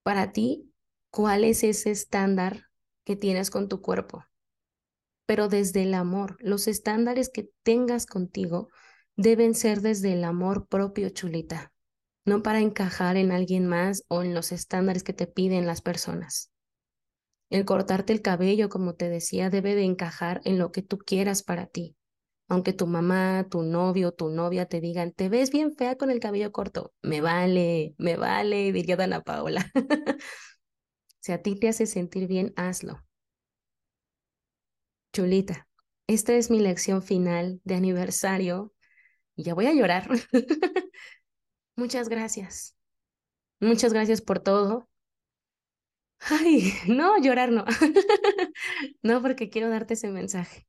Para 0.01 0.31
ti, 0.31 0.71
¿cuál 1.09 1.43
es 1.43 1.65
ese 1.65 1.91
estándar 1.91 2.69
que 3.03 3.17
tienes 3.17 3.51
con 3.51 3.67
tu 3.67 3.81
cuerpo? 3.81 4.23
Pero 5.25 5.49
desde 5.49 5.83
el 5.83 5.93
amor, 5.93 6.37
los 6.39 6.69
estándares 6.69 7.27
que 7.27 7.49
tengas 7.63 8.05
contigo 8.05 8.69
deben 9.17 9.55
ser 9.55 9.81
desde 9.81 10.13
el 10.13 10.23
amor 10.23 10.69
propio, 10.69 11.09
chulita, 11.09 11.73
no 12.23 12.43
para 12.43 12.61
encajar 12.61 13.17
en 13.17 13.33
alguien 13.33 13.67
más 13.67 14.05
o 14.07 14.23
en 14.23 14.33
los 14.33 14.53
estándares 14.53 15.03
que 15.03 15.11
te 15.11 15.27
piden 15.27 15.67
las 15.67 15.81
personas. 15.81 16.49
El 17.49 17.65
cortarte 17.65 18.13
el 18.13 18.21
cabello, 18.21 18.69
como 18.69 18.95
te 18.95 19.09
decía, 19.09 19.49
debe 19.49 19.75
de 19.75 19.83
encajar 19.83 20.41
en 20.43 20.59
lo 20.59 20.71
que 20.71 20.81
tú 20.81 20.97
quieras 20.97 21.43
para 21.43 21.67
ti. 21.67 21.95
Aunque 22.49 22.73
tu 22.73 22.87
mamá, 22.87 23.47
tu 23.49 23.63
novio, 23.63 24.13
tu 24.13 24.29
novia 24.29 24.65
te 24.67 24.79
digan, 24.81 25.11
te 25.11 25.29
ves 25.29 25.51
bien 25.51 25.75
fea 25.75 25.97
con 25.97 26.11
el 26.11 26.19
cabello 26.19 26.51
corto, 26.51 26.93
me 27.01 27.19
vale, 27.21 27.93
me 27.97 28.15
vale, 28.15 28.71
diría 28.71 28.95
Dana 28.95 29.21
Paola. 29.21 29.69
si 31.19 31.31
a 31.31 31.41
ti 31.41 31.55
te 31.59 31.67
hace 31.69 31.85
sentir 31.85 32.27
bien, 32.27 32.53
hazlo. 32.55 33.03
Chulita, 35.13 35.67
esta 36.07 36.33
es 36.33 36.49
mi 36.49 36.59
lección 36.59 37.01
final 37.01 37.59
de 37.63 37.75
aniversario 37.75 38.73
ya 39.37 39.53
voy 39.53 39.67
a 39.67 39.73
llorar. 39.73 40.09
Muchas 41.75 42.09
gracias. 42.09 42.75
Muchas 43.59 43.93
gracias 43.93 44.21
por 44.21 44.39
todo. 44.39 44.89
Ay, 46.19 46.73
no, 46.87 47.17
llorar 47.21 47.51
no. 47.51 47.65
no, 49.01 49.21
porque 49.21 49.49
quiero 49.49 49.69
darte 49.69 49.93
ese 49.95 50.09
mensaje. 50.09 50.67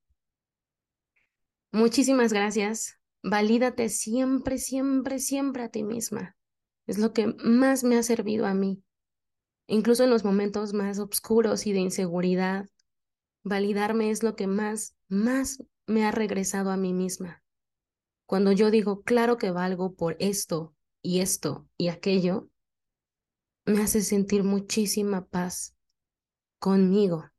Muchísimas 1.73 2.33
gracias. 2.33 2.99
Valídate 3.23 3.89
siempre, 3.89 4.59
siempre, 4.59 5.19
siempre 5.19 5.65
a 5.65 5.69
ti 5.69 5.83
misma. 5.83 6.37
Es 6.87 6.99
lo 6.99 7.13
que 7.13 7.35
más 7.45 7.85
me 7.85 7.99
ha 7.99 8.03
servido 8.03 8.47
a 8.47 8.55
mí. 8.55 8.83
Incluso 9.67 10.05
en 10.05 10.11
los 10.11 10.25
momentos 10.25 10.73
más 10.73 10.99
oscuros 10.99 11.67
y 11.67 11.73
de 11.73 11.81
inseguridad, 11.81 12.69
validarme 13.45 14.11
es 14.11 14.23
lo 14.23 14.35
que 14.35 14.47
más, 14.47 14.97
más 15.09 15.63
me 15.87 16.07
ha 16.07 16.11
regresado 16.11 16.71
a 16.71 16.79
mí 16.79 16.95
misma. 16.95 17.43
Cuando 18.27 18.53
yo 18.53 18.71
digo, 18.71 19.03
claro 19.03 19.37
que 19.37 19.51
valgo 19.51 19.95
por 19.95 20.17
esto 20.21 20.75
y 21.03 21.21
esto 21.21 21.69
y 21.77 21.89
aquello, 21.89 22.49
me 23.69 23.83
hace 23.83 24.03
sentir 24.03 24.45
muchísima 24.45 25.27
paz 25.27 25.75
conmigo. 26.59 27.31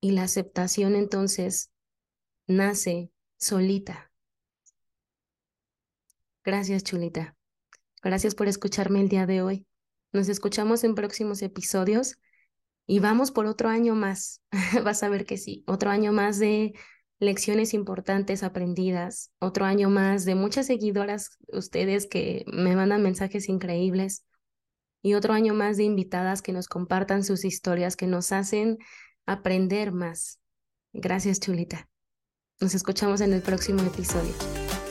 Y 0.00 0.12
la 0.12 0.24
aceptación 0.24 0.94
entonces 0.94 1.72
nace 2.46 3.10
solita. 3.36 4.12
Gracias, 6.44 6.84
chulita. 6.84 7.36
Gracias 8.02 8.34
por 8.34 8.48
escucharme 8.48 9.00
el 9.00 9.08
día 9.08 9.26
de 9.26 9.42
hoy. 9.42 9.66
Nos 10.12 10.28
escuchamos 10.28 10.84
en 10.84 10.94
próximos 10.94 11.42
episodios 11.42 12.18
y 12.86 13.00
vamos 13.00 13.30
por 13.30 13.46
otro 13.46 13.68
año 13.68 13.94
más. 13.94 14.42
Vas 14.84 15.02
a 15.02 15.08
ver 15.08 15.24
que 15.24 15.36
sí, 15.36 15.64
otro 15.66 15.90
año 15.90 16.12
más 16.12 16.38
de 16.38 16.74
lecciones 17.18 17.74
importantes 17.74 18.42
aprendidas, 18.42 19.32
otro 19.40 19.64
año 19.64 19.90
más 19.90 20.24
de 20.24 20.36
muchas 20.36 20.66
seguidoras, 20.66 21.38
ustedes 21.48 22.06
que 22.06 22.44
me 22.46 22.76
mandan 22.76 23.02
mensajes 23.02 23.48
increíbles 23.48 24.24
y 25.02 25.14
otro 25.14 25.32
año 25.32 25.54
más 25.54 25.76
de 25.76 25.84
invitadas 25.84 26.42
que 26.42 26.52
nos 26.52 26.68
compartan 26.68 27.24
sus 27.24 27.44
historias, 27.44 27.96
que 27.96 28.06
nos 28.06 28.32
hacen 28.32 28.78
aprender 29.26 29.92
más. 29.92 30.40
Gracias, 30.92 31.40
Chulita. 31.40 31.88
Nos 32.60 32.74
escuchamos 32.74 33.20
en 33.20 33.32
el 33.32 33.42
próximo 33.42 33.82
episodio. 33.82 34.32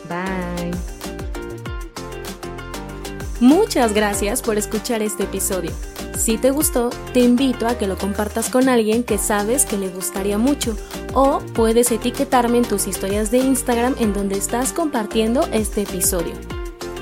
Bye. 0.07 0.71
Muchas 3.39 3.93
gracias 3.93 4.41
por 4.41 4.57
escuchar 4.57 5.01
este 5.01 5.23
episodio. 5.23 5.71
Si 6.17 6.37
te 6.37 6.49
gustó, 6.49 6.89
te 7.13 7.19
invito 7.19 7.67
a 7.67 7.77
que 7.77 7.85
lo 7.85 7.97
compartas 7.97 8.49
con 8.49 8.69
alguien 8.69 9.03
que 9.03 9.19
sabes 9.19 9.65
que 9.65 9.77
le 9.77 9.89
gustaría 9.89 10.39
mucho 10.39 10.75
o 11.13 11.39
puedes 11.53 11.91
etiquetarme 11.91 12.57
en 12.57 12.65
tus 12.65 12.87
historias 12.87 13.29
de 13.29 13.37
Instagram 13.37 13.95
en 13.99 14.13
donde 14.13 14.37
estás 14.37 14.73
compartiendo 14.73 15.41
este 15.51 15.83
episodio. 15.83 16.56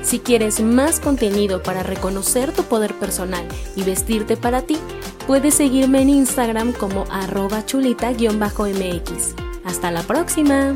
Si 0.06 0.20
quieres 0.20 0.62
más 0.62 1.00
contenido 1.00 1.64
para 1.64 1.82
reconocer 1.82 2.52
tu 2.52 2.62
poder 2.64 2.94
personal 2.94 3.48
y 3.76 3.82
vestirte 3.82 4.38
para 4.38 4.62
ti, 4.62 4.78
puedes 5.26 5.56
seguirme 5.56 6.04
en 6.04 6.10
Instagram 6.10 6.74
como 6.74 7.06
arroba 7.10 7.66
chulita-mx. 7.66 9.34
Hasta 9.66 9.90
la 9.90 10.04
próxima. 10.04 10.76